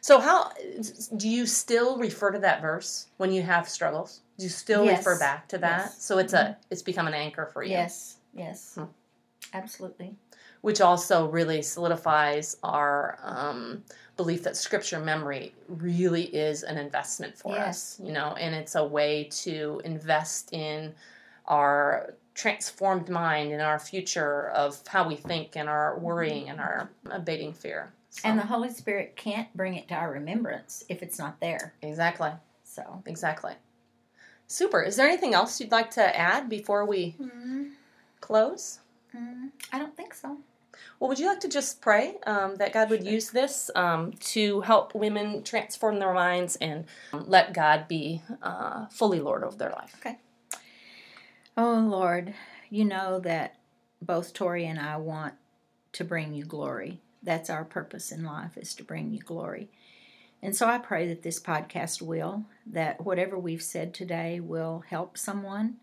so 0.00 0.18
how 0.18 0.50
do 1.16 1.28
you 1.28 1.46
still 1.46 1.96
refer 1.98 2.30
to 2.32 2.38
that 2.40 2.60
verse 2.60 3.06
when 3.18 3.30
you 3.32 3.42
have 3.42 3.68
struggles 3.68 4.22
do 4.38 4.44
you 4.44 4.50
still 4.50 4.84
Yes. 4.84 4.98
refer 4.98 5.18
back 5.18 5.48
to 5.48 5.58
that 5.58 5.82
Yes. 5.92 6.02
so 6.02 6.18
it's 6.18 6.32
a 6.32 6.56
it's 6.70 6.82
become 6.82 7.06
an 7.06 7.14
anchor 7.14 7.46
for 7.46 7.62
you 7.62 7.70
yes, 7.70 8.16
yes, 8.34 8.74
Hmm. 8.74 8.84
absolutely. 9.52 10.16
which 10.62 10.80
also 10.80 11.28
really 11.28 11.60
solidifies 11.62 12.56
our 12.62 13.18
um, 13.22 13.84
belief 14.16 14.42
that 14.44 14.56
scripture 14.56 14.98
memory 15.00 15.54
really 15.68 16.24
is 16.24 16.62
an 16.64 16.78
investment 16.78 17.36
for 17.38 17.52
Yes. 17.54 17.98
us 17.98 18.00
you 18.06 18.12
know 18.12 18.34
and 18.34 18.54
it's 18.54 18.74
a 18.74 18.84
way 18.84 19.24
to 19.44 19.80
invest 19.84 20.52
in 20.52 20.94
our 21.46 22.14
transformed 22.34 23.08
mind 23.08 23.52
and 23.52 23.60
our 23.62 23.78
future 23.78 24.48
of 24.50 24.80
how 24.88 25.06
we 25.06 25.16
think 25.16 25.56
and 25.56 25.68
our 25.68 25.98
worrying 25.98 26.48
and 26.48 26.60
our 26.60 26.90
abating 27.10 27.52
fear. 27.52 27.92
So- 28.10 28.28
And 28.28 28.38
the 28.38 28.46
Holy 28.46 28.70
Spirit 28.70 29.16
can't 29.16 29.54
bring 29.56 29.74
it 29.74 29.88
to 29.88 29.94
our 29.94 30.10
remembrance 30.12 30.84
if 30.88 31.02
it's 31.02 31.18
not 31.18 31.40
there. 31.40 31.74
exactly. 31.82 32.30
So. 32.64 33.02
exactly. 33.06 33.54
Super. 34.46 34.82
Is 34.82 34.96
there 34.96 35.06
anything 35.06 35.34
else 35.34 35.60
you'd 35.60 35.70
like 35.72 35.90
to 35.92 36.18
add 36.18 36.48
before 36.48 36.84
we 36.86 37.14
Mm, 37.20 37.72
close? 38.20 38.80
Mm, 39.14 39.50
I 39.72 39.78
don't 39.78 39.96
think 39.96 40.14
so. 40.14 40.38
Well, 40.98 41.08
would 41.08 41.18
you 41.18 41.26
like 41.26 41.40
to 41.40 41.48
just 41.48 41.80
pray 41.80 42.16
um, 42.26 42.56
that 42.56 42.72
God 42.72 42.88
would 42.90 43.04
use 43.04 43.30
this 43.30 43.70
um, 43.74 44.12
to 44.32 44.60
help 44.62 44.94
women 44.94 45.42
transform 45.42 45.98
their 45.98 46.14
minds 46.14 46.56
and 46.56 46.86
um, 47.12 47.24
let 47.28 47.52
God 47.52 47.88
be 47.88 48.22
uh, 48.42 48.86
fully 48.86 49.20
Lord 49.20 49.42
of 49.42 49.58
their 49.58 49.70
life? 49.70 49.96
Oh 51.54 51.74
Lord, 51.74 52.32
you 52.70 52.86
know 52.86 53.20
that 53.20 53.56
both 54.00 54.32
Tori 54.32 54.64
and 54.64 54.78
I 54.78 54.96
want 54.96 55.34
to 55.92 56.02
bring 56.02 56.32
you 56.32 56.44
glory. 56.46 57.02
That's 57.22 57.50
our 57.50 57.64
purpose 57.64 58.10
in 58.10 58.24
life 58.24 58.56
is 58.56 58.74
to 58.76 58.84
bring 58.84 59.12
you 59.12 59.20
glory. 59.20 59.68
And 60.42 60.56
so 60.56 60.66
I 60.66 60.78
pray 60.78 61.06
that 61.08 61.22
this 61.22 61.38
podcast 61.38 62.00
will, 62.00 62.46
that 62.66 63.04
whatever 63.04 63.38
we've 63.38 63.62
said 63.62 63.92
today 63.92 64.40
will 64.40 64.82
help 64.88 65.18
someone 65.18 65.76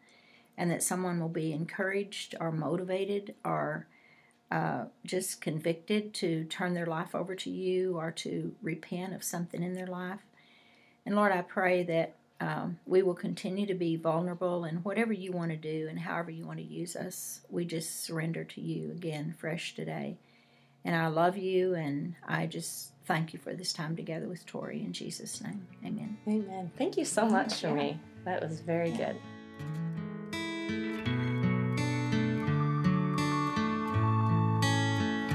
and 0.58 0.72
that 0.72 0.84
someone 0.84 1.20
will 1.20 1.30
be 1.30 1.54
encouraged 1.54 2.34
or 2.40 2.52
motivated 2.52 3.36
or 3.46 3.86
uh, 4.52 4.86
just 5.06 5.40
convicted 5.40 6.16
to 6.16 6.46
turn 6.46 6.74
their 6.74 6.88
life 6.88 7.14
over 7.14 7.36
to 7.36 7.50
you 7.52 7.96
or 7.96 8.10
to 8.12 8.56
repent 8.64 9.14
of 9.14 9.24
something 9.24 9.62
in 9.62 9.76
their 9.76 9.88
life. 9.88 10.22
And 11.06 11.16
Lord, 11.16 11.32
I 11.32 11.44
pray 11.44 11.84
that 11.84 12.16
um, 12.42 12.80
we 12.86 13.02
will 13.04 13.16
continue 13.16 13.66
to 13.68 13.74
be 13.74 13.96
vulnerable 13.98 14.64
and 14.64 14.84
whatever 14.86 15.12
you 15.12 15.32
want 15.32 15.52
to 15.52 15.58
do 15.58 15.88
and 15.90 16.00
however 16.00 16.32
you 16.32 16.46
want 16.46 16.60
to 16.60 16.64
use 16.66 16.96
us, 16.96 17.42
we 17.50 17.66
just 17.66 18.04
surrender 18.06 18.44
to 18.46 18.62
you 18.62 18.92
again, 18.92 19.36
fresh 19.38 19.76
today. 19.76 20.18
And 20.86 20.96
I 20.96 21.08
love 21.08 21.36
you 21.38 21.74
and 21.76 22.16
I 22.26 22.46
just 22.48 22.92
thank 23.06 23.34
you 23.34 23.40
for 23.40 23.54
this 23.54 23.74
time 23.74 23.96
together 23.96 24.28
with 24.28 24.46
Tori 24.46 24.82
in 24.82 24.94
Jesus' 24.94 25.42
name. 25.42 25.68
Amen. 25.86 26.18
Amen. 26.28 26.72
Thank 26.78 26.96
you 26.96 27.04
so 27.06 27.26
much, 27.26 27.62
Yeah. 27.64 27.72
Shamee. 27.72 27.98
That 28.26 28.42
was 28.48 28.62
very 28.62 28.92
Yeah. 28.92 29.14
good. 29.14 29.18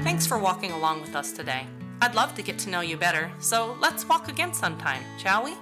Thanks 0.03 0.27
for 0.27 0.37
walking 0.37 0.71
along 0.71 1.01
with 1.01 1.15
us 1.15 1.31
today. 1.31 1.65
I'd 2.01 2.13
love 2.13 2.35
to 2.35 2.43
get 2.43 2.59
to 2.59 2.69
know 2.69 2.81
you 2.81 2.95
better, 2.97 3.31
so 3.39 3.75
let's 3.81 4.07
walk 4.07 4.27
again 4.27 4.53
sometime, 4.53 5.01
shall 5.17 5.43
we? 5.43 5.53